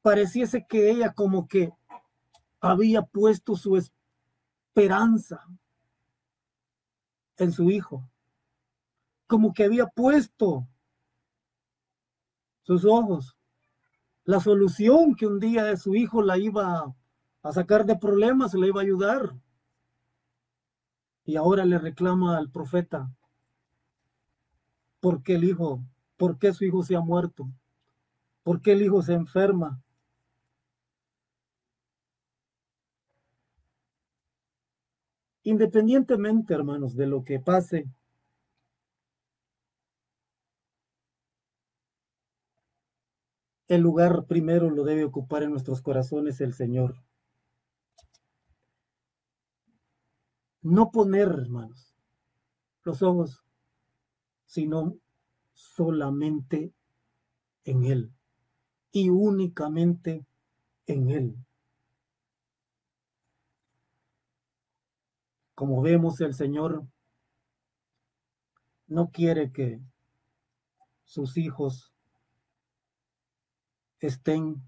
Pareciese 0.03 0.67
que 0.69 0.91
ella 0.91 1.15
como 1.15 1.49
que 1.49 1.73
había 2.61 3.01
puesto 3.01 3.57
su 3.57 3.79
esperanza 3.79 5.43
en 7.39 7.53
su 7.53 7.71
hijo, 7.71 8.07
como 9.27 9.55
que 9.55 9.65
había 9.65 9.87
puesto 9.87 10.69
sus 12.63 12.85
ojos 12.85 13.35
la 14.31 14.39
solución 14.39 15.17
que 15.17 15.27
un 15.27 15.41
día 15.41 15.65
de 15.65 15.77
su 15.77 15.95
hijo 15.97 16.23
la 16.23 16.39
iba 16.39 16.95
a 17.43 17.53
sacar 17.53 17.85
de 17.85 17.97
problemas, 17.97 18.55
le 18.55 18.69
iba 18.69 18.81
a 18.81 18.85
ayudar. 18.85 19.35
Y 21.25 21.35
ahora 21.35 21.65
le 21.65 21.79
reclama 21.79 22.39
al 22.39 22.49
profeta, 22.49 23.11
¿por 25.01 25.23
qué 25.23 25.35
el 25.35 25.45
hijo? 25.45 25.83
¿Por 26.17 26.39
qué 26.39 26.53
su 26.53 26.65
hijo 26.65 26.83
se 26.85 26.95
ha 26.95 27.01
muerto? 27.01 27.49
¿Por 28.43 28.63
qué 28.63 28.73
el 28.73 28.83
hijo 28.83 29.03
se 29.03 29.13
enferma? 29.13 29.83
Independientemente, 35.43 36.55
hermanos, 36.55 36.97
de 36.97 37.07
lo 37.07 37.25
que 37.25 37.41
pase, 37.41 37.89
el 43.69 43.81
lugar 43.81 44.27
primero 44.27 44.71
lo 44.71 44.85
debe 44.85 45.05
ocupar 45.05 45.43
en 45.43 45.51
nuestros 45.51 45.81
corazones 45.83 46.41
el 46.41 46.55
Señor. 46.55 47.03
No 50.63 50.91
poner, 50.91 51.29
hermanos, 51.29 51.95
los 52.85 53.03
ojos, 53.03 53.43
sino 54.45 54.99
solamente 55.53 56.73
en 57.65 57.85
Él 57.85 58.13
y 58.93 59.09
únicamente 59.09 60.27
en 60.87 61.11
Él. 61.11 61.37
Como 65.55 65.83
vemos, 65.83 66.21
el 66.21 66.35
Señor 66.35 66.87
no 68.87 69.11
quiere 69.11 69.53
que 69.53 69.81
sus 71.05 71.37
hijos 71.37 71.95
estén 74.01 74.63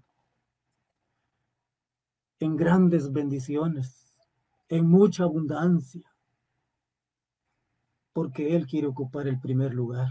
en 2.39 2.55
grandes 2.55 3.11
bendiciones, 3.11 4.13
en 4.69 4.87
mucha 4.87 5.23
abundancia, 5.23 6.13
porque 8.13 8.55
Él 8.55 8.67
quiere 8.67 8.87
ocupar 8.87 9.27
el 9.27 9.39
primer 9.39 9.73
lugar. 9.73 10.09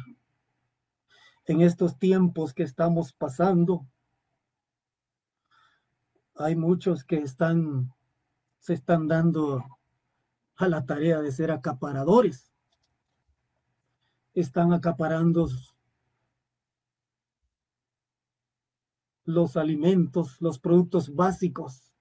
En 1.44 1.60
estos 1.60 1.98
tiempos 1.98 2.54
que 2.54 2.62
estamos 2.62 3.12
pasando, 3.12 3.86
hay 6.42 6.56
muchos 6.56 7.04
que 7.04 7.18
están, 7.18 7.92
se 8.58 8.74
están 8.74 9.08
dando 9.08 9.64
a 10.56 10.68
la 10.68 10.84
tarea 10.84 11.20
de 11.20 11.32
ser 11.32 11.50
acaparadores. 11.50 12.52
Están 14.34 14.72
acaparando 14.72 15.48
los 19.24 19.56
alimentos, 19.56 20.40
los 20.40 20.58
productos 20.58 21.14
básicos, 21.14 21.92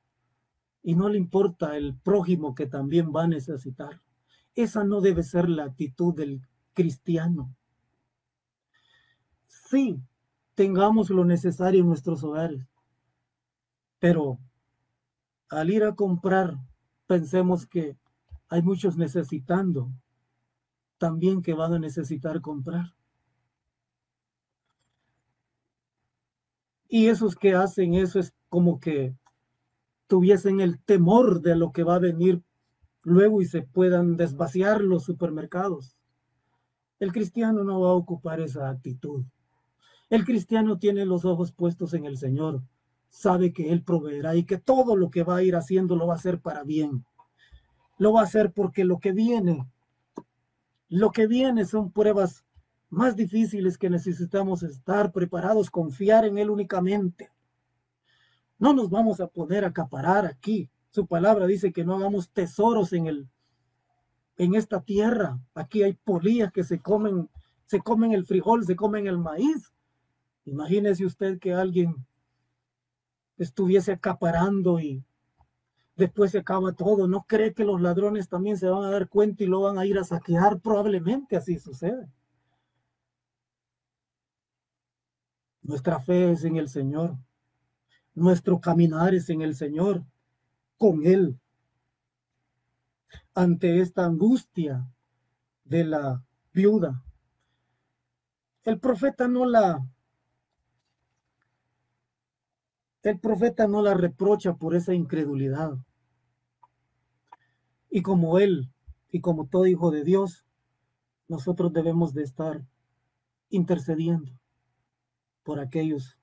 y 0.83 0.95
no 0.95 1.09
le 1.09 1.17
importa 1.17 1.77
el 1.77 1.95
prójimo 1.95 2.55
que 2.55 2.65
también 2.65 3.11
va 3.15 3.23
a 3.23 3.27
necesitar. 3.27 4.01
Esa 4.55 4.83
no 4.83 5.01
debe 5.01 5.23
ser 5.23 5.47
la 5.49 5.65
actitud 5.65 6.13
del 6.15 6.41
cristiano. 6.73 7.55
Sí, 9.47 10.01
tengamos 10.55 11.09
lo 11.09 11.23
necesario 11.23 11.81
en 11.81 11.87
nuestros 11.87 12.23
hogares, 12.23 12.67
pero 14.01 14.39
al 15.49 15.69
ir 15.69 15.83
a 15.83 15.93
comprar 15.93 16.57
pensemos 17.05 17.67
que 17.67 17.95
hay 18.49 18.63
muchos 18.63 18.97
necesitando, 18.97 19.91
también 20.97 21.43
que 21.43 21.53
van 21.53 21.75
a 21.75 21.79
necesitar 21.79 22.41
comprar. 22.41 22.95
Y 26.89 27.07
esos 27.07 27.35
que 27.35 27.53
hacen 27.53 27.93
eso 27.93 28.19
es 28.19 28.33
como 28.49 28.79
que 28.79 29.15
tuviesen 30.07 30.61
el 30.61 30.83
temor 30.83 31.41
de 31.41 31.55
lo 31.55 31.71
que 31.71 31.83
va 31.83 31.95
a 31.95 31.99
venir 31.99 32.41
luego 33.03 33.39
y 33.41 33.45
se 33.45 33.61
puedan 33.61 34.17
desvaciar 34.17 34.81
los 34.81 35.03
supermercados. 35.03 35.95
El 36.99 37.11
cristiano 37.11 37.63
no 37.63 37.81
va 37.81 37.89
a 37.89 37.93
ocupar 37.93 38.41
esa 38.41 38.67
actitud. 38.67 39.25
El 40.09 40.25
cristiano 40.25 40.79
tiene 40.79 41.05
los 41.05 41.23
ojos 41.23 41.51
puestos 41.51 41.93
en 41.93 42.05
el 42.05 42.17
Señor, 42.17 42.63
sabe 43.11 43.51
que 43.51 43.71
Él 43.71 43.83
proveerá 43.83 44.35
y 44.35 44.45
que 44.45 44.57
todo 44.57 44.95
lo 44.95 45.11
que 45.11 45.23
va 45.23 45.35
a 45.35 45.43
ir 45.43 45.55
haciendo 45.55 45.95
lo 45.95 46.07
va 46.07 46.13
a 46.13 46.17
hacer 46.17 46.39
para 46.39 46.63
bien. 46.63 47.05
Lo 47.97 48.13
va 48.13 48.21
a 48.21 48.23
hacer 48.23 48.51
porque 48.53 48.85
lo 48.85 48.99
que 48.99 49.11
viene, 49.11 49.67
lo 50.89 51.11
que 51.11 51.27
viene 51.27 51.65
son 51.65 51.91
pruebas 51.91 52.45
más 52.89 53.15
difíciles 53.15 53.77
que 53.77 53.89
necesitamos 53.89 54.63
estar 54.63 55.11
preparados, 55.11 55.69
confiar 55.69 56.25
en 56.25 56.37
Él 56.37 56.49
únicamente. 56.49 57.29
No 58.57 58.73
nos 58.73 58.89
vamos 58.89 59.19
a 59.19 59.27
poder 59.27 59.65
acaparar 59.65 60.25
aquí. 60.25 60.69
Su 60.89 61.05
palabra 61.05 61.45
dice 61.45 61.71
que 61.71 61.83
no 61.83 61.95
hagamos 61.95 62.31
tesoros 62.31 62.93
en 62.93 63.07
el 63.07 63.29
en 64.37 64.55
esta 64.55 64.81
tierra. 64.81 65.39
Aquí 65.53 65.83
hay 65.83 65.93
polillas 65.93 66.51
que 66.51 66.63
se 66.63 66.79
comen, 66.79 67.29
se 67.65 67.81
comen 67.81 68.13
el 68.13 68.25
frijol, 68.25 68.65
se 68.65 68.75
comen 68.75 69.05
el 69.05 69.17
maíz. 69.17 69.71
Imagínese 70.45 71.05
usted 71.05 71.39
que 71.39 71.53
alguien 71.53 71.95
estuviese 73.43 73.93
acaparando 73.93 74.79
y 74.79 75.03
después 75.95 76.31
se 76.31 76.39
acaba 76.39 76.73
todo. 76.73 77.07
¿No 77.07 77.23
cree 77.23 77.53
que 77.53 77.65
los 77.65 77.81
ladrones 77.81 78.29
también 78.29 78.57
se 78.57 78.67
van 78.67 78.83
a 78.83 78.91
dar 78.91 79.09
cuenta 79.09 79.43
y 79.43 79.47
lo 79.47 79.61
van 79.61 79.77
a 79.77 79.85
ir 79.85 79.97
a 79.97 80.03
saquear? 80.03 80.59
Probablemente 80.59 81.35
así 81.35 81.57
sucede. 81.57 82.07
Nuestra 85.63 85.99
fe 85.99 86.31
es 86.31 86.43
en 86.43 86.57
el 86.57 86.69
Señor. 86.69 87.17
Nuestro 88.13 88.59
caminar 88.59 89.13
es 89.13 89.29
en 89.29 89.41
el 89.41 89.55
Señor, 89.55 90.03
con 90.77 91.05
Él. 91.05 91.39
Ante 93.33 93.79
esta 93.79 94.05
angustia 94.05 94.85
de 95.63 95.85
la 95.85 96.23
viuda, 96.51 97.01
el 98.63 98.79
profeta 98.79 99.27
no 99.27 99.45
la 99.45 99.87
el 103.09 103.19
profeta 103.19 103.67
no 103.67 103.81
la 103.81 103.93
reprocha 103.93 104.55
por 104.55 104.75
esa 104.75 104.93
incredulidad. 104.93 105.77
Y 107.89 108.01
como 108.01 108.37
él 108.39 108.71
y 109.09 109.21
como 109.21 109.47
todo 109.47 109.65
hijo 109.65 109.91
de 109.91 110.03
Dios, 110.03 110.45
nosotros 111.27 111.73
debemos 111.73 112.13
de 112.13 112.23
estar 112.23 112.61
intercediendo 113.49 114.31
por 115.43 115.59
aquellos 115.59 116.17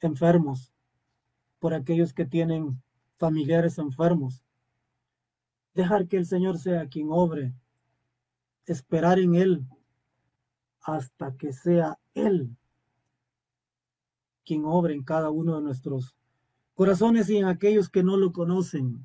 enfermos, 0.00 0.72
por 1.58 1.74
aquellos 1.74 2.14
que 2.14 2.24
tienen 2.24 2.82
familiares 3.18 3.78
enfermos. 3.78 4.44
Dejar 5.74 6.06
que 6.06 6.16
el 6.16 6.26
Señor 6.26 6.58
sea 6.58 6.88
quien 6.88 7.08
obre, 7.10 7.54
esperar 8.66 9.18
en 9.18 9.34
Él 9.34 9.66
hasta 10.80 11.36
que 11.36 11.52
sea 11.52 11.98
Él 12.14 12.56
quien 14.46 14.64
obre 14.64 14.94
en 14.94 15.02
cada 15.02 15.28
uno 15.28 15.56
de 15.56 15.62
nuestros 15.62 16.16
corazones 16.74 17.28
y 17.28 17.36
en 17.36 17.46
aquellos 17.46 17.90
que 17.90 18.04
no 18.04 18.16
lo 18.16 18.32
conocen. 18.32 19.04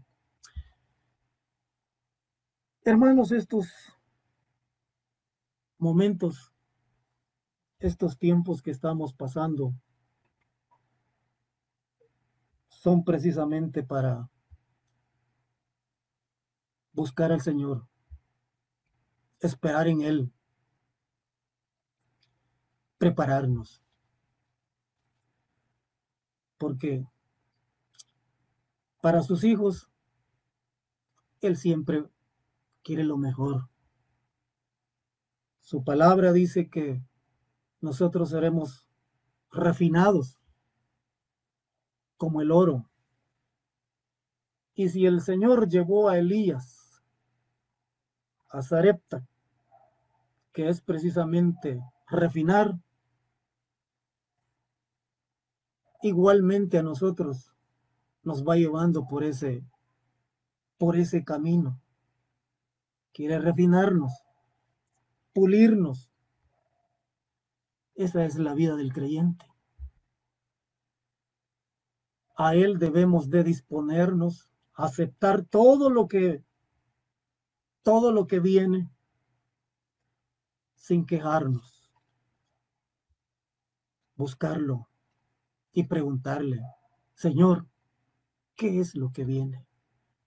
Hermanos, 2.83 3.31
estos 3.31 3.67
momentos, 5.79 6.53
estos 7.79 8.19
tiempos 8.19 8.61
que 8.61 8.69
estamos 8.69 9.13
pasando, 9.13 9.73
son 12.67 13.03
precisamente 13.03 13.83
para 13.83 14.29
buscar 16.93 17.31
al 17.31 17.41
Señor, 17.41 17.87
esperar 19.39 19.87
en 19.87 20.01
Él, 20.01 20.31
prepararnos 22.99 23.81
porque 26.61 27.07
para 29.01 29.23
sus 29.23 29.43
hijos, 29.43 29.89
Él 31.41 31.57
siempre 31.57 32.05
quiere 32.83 33.03
lo 33.03 33.17
mejor. 33.17 33.67
Su 35.59 35.83
palabra 35.83 36.31
dice 36.31 36.69
que 36.69 37.01
nosotros 37.79 38.29
seremos 38.29 38.87
refinados 39.51 40.39
como 42.15 42.41
el 42.41 42.51
oro. 42.51 42.87
Y 44.75 44.89
si 44.89 45.07
el 45.07 45.21
Señor 45.21 45.67
llevó 45.67 46.09
a 46.09 46.19
Elías 46.19 47.01
a 48.49 48.61
Zarepta, 48.61 49.27
que 50.53 50.69
es 50.69 50.79
precisamente 50.79 51.81
refinar, 52.07 52.79
igualmente 56.01 56.77
a 56.77 56.83
nosotros 56.83 57.53
nos 58.23 58.43
va 58.43 58.55
llevando 58.55 59.07
por 59.07 59.23
ese, 59.23 59.63
por 60.77 60.95
ese 60.95 61.23
camino. 61.23 61.81
Quiere 63.13 63.39
refinarnos, 63.39 64.13
pulirnos. 65.33 66.09
Esa 67.95 68.25
es 68.25 68.37
la 68.37 68.53
vida 68.53 68.75
del 68.75 68.93
creyente. 68.93 69.45
A 72.35 72.55
Él 72.55 72.79
debemos 72.79 73.29
de 73.29 73.43
disponernos, 73.43 74.49
aceptar 74.73 75.43
todo 75.43 75.89
lo 75.89 76.07
que, 76.07 76.43
todo 77.83 78.11
lo 78.11 78.27
que 78.27 78.39
viene 78.39 78.89
sin 80.75 81.05
quejarnos. 81.05 81.93
Buscarlo 84.15 84.90
y 85.73 85.83
preguntarle, 85.83 86.61
Señor, 87.15 87.67
¿qué 88.55 88.79
es 88.79 88.95
lo 88.95 89.11
que 89.11 89.25
viene? 89.25 89.65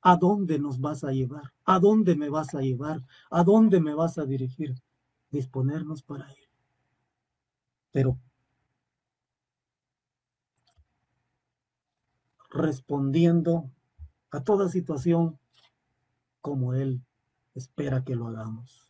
¿A 0.00 0.16
dónde 0.16 0.58
nos 0.58 0.80
vas 0.80 1.04
a 1.04 1.12
llevar? 1.12 1.52
¿A 1.64 1.78
dónde 1.78 2.14
me 2.14 2.28
vas 2.28 2.54
a 2.54 2.60
llevar? 2.60 3.02
¿A 3.30 3.42
dónde 3.42 3.80
me 3.80 3.94
vas 3.94 4.18
a 4.18 4.26
dirigir? 4.26 4.74
Disponernos 5.30 6.02
para 6.02 6.30
Él. 6.30 6.48
Pero 7.90 8.18
respondiendo 12.50 13.70
a 14.30 14.42
toda 14.42 14.68
situación 14.68 15.38
como 16.40 16.74
Él 16.74 17.02
espera 17.54 18.04
que 18.04 18.14
lo 18.14 18.28
hagamos. 18.28 18.83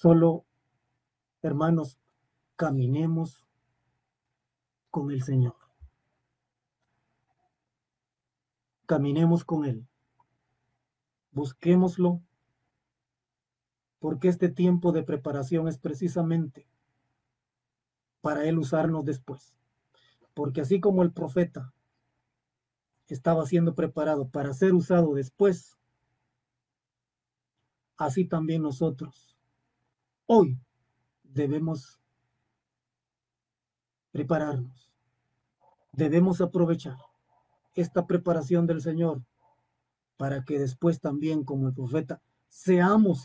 Solo, 0.00 0.46
hermanos, 1.42 1.98
caminemos 2.56 3.44
con 4.90 5.10
el 5.10 5.22
Señor. 5.22 5.56
Caminemos 8.86 9.44
con 9.44 9.66
Él. 9.66 9.86
Busquémoslo, 11.32 12.22
porque 13.98 14.28
este 14.28 14.48
tiempo 14.48 14.92
de 14.92 15.02
preparación 15.02 15.68
es 15.68 15.76
precisamente 15.76 16.66
para 18.22 18.46
Él 18.46 18.58
usarnos 18.58 19.04
después. 19.04 19.54
Porque 20.32 20.62
así 20.62 20.80
como 20.80 21.02
el 21.02 21.12
profeta 21.12 21.74
estaba 23.06 23.44
siendo 23.44 23.74
preparado 23.74 24.30
para 24.30 24.54
ser 24.54 24.72
usado 24.72 25.12
después, 25.12 25.76
así 27.98 28.24
también 28.24 28.62
nosotros 28.62 29.36
Hoy 30.32 30.56
debemos 31.24 31.98
prepararnos. 34.12 34.88
Debemos 35.90 36.40
aprovechar 36.40 36.96
esta 37.74 38.06
preparación 38.06 38.64
del 38.64 38.80
Señor 38.80 39.24
para 40.16 40.44
que 40.44 40.60
después 40.60 41.00
también, 41.00 41.42
como 41.42 41.66
el 41.66 41.74
profeta, 41.74 42.22
seamos 42.48 43.24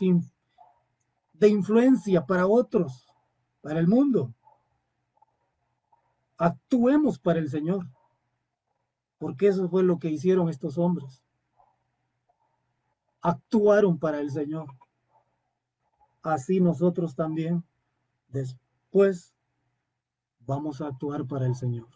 de 1.32 1.48
influencia 1.48 2.26
para 2.26 2.48
otros, 2.48 3.06
para 3.60 3.78
el 3.78 3.86
mundo. 3.86 4.34
Actuemos 6.38 7.20
para 7.20 7.38
el 7.38 7.48
Señor, 7.48 7.86
porque 9.18 9.46
eso 9.46 9.68
fue 9.68 9.84
lo 9.84 10.00
que 10.00 10.10
hicieron 10.10 10.48
estos 10.48 10.76
hombres. 10.76 11.22
Actuaron 13.20 13.96
para 13.96 14.18
el 14.18 14.32
Señor 14.32 14.66
así 16.28 16.60
nosotros 16.60 17.14
también, 17.14 17.64
después 18.28 19.34
vamos 20.40 20.80
a 20.80 20.88
actuar 20.88 21.26
para 21.26 21.46
el 21.46 21.54
Señor. 21.54 21.88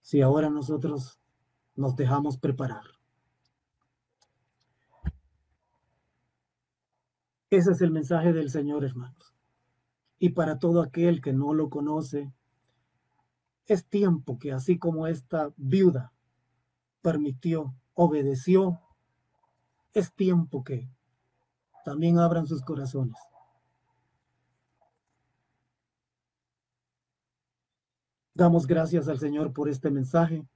Si 0.00 0.20
ahora 0.20 0.50
nosotros 0.50 1.18
nos 1.74 1.96
dejamos 1.96 2.38
preparar. 2.38 2.84
Ese 7.50 7.72
es 7.72 7.80
el 7.80 7.90
mensaje 7.90 8.32
del 8.32 8.50
Señor, 8.50 8.84
hermanos. 8.84 9.34
Y 10.18 10.30
para 10.30 10.58
todo 10.58 10.82
aquel 10.82 11.20
que 11.20 11.32
no 11.32 11.54
lo 11.54 11.70
conoce, 11.70 12.32
es 13.66 13.86
tiempo 13.86 14.38
que 14.38 14.52
así 14.52 14.78
como 14.78 15.06
esta 15.06 15.52
viuda 15.56 16.12
permitió, 17.02 17.74
obedeció, 17.94 18.80
es 19.96 20.12
tiempo 20.12 20.62
que 20.62 20.90
también 21.82 22.18
abran 22.18 22.46
sus 22.46 22.60
corazones. 22.60 23.16
Damos 28.34 28.66
gracias 28.66 29.08
al 29.08 29.18
Señor 29.18 29.54
por 29.54 29.70
este 29.70 29.90
mensaje 29.90 30.46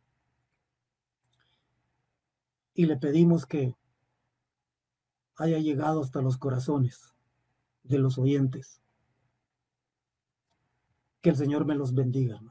y 2.75 2.85
le 2.85 2.99
pedimos 2.99 3.47
que 3.47 3.75
haya 5.37 5.59
llegado 5.59 6.03
hasta 6.03 6.21
los 6.21 6.37
corazones 6.37 7.15
de 7.83 7.99
los 7.99 8.19
oyentes. 8.19 8.83
Que 11.23 11.31
el 11.31 11.37
Señor 11.37 11.65
me 11.65 11.77
los 11.77 11.95
bendiga. 11.95 12.43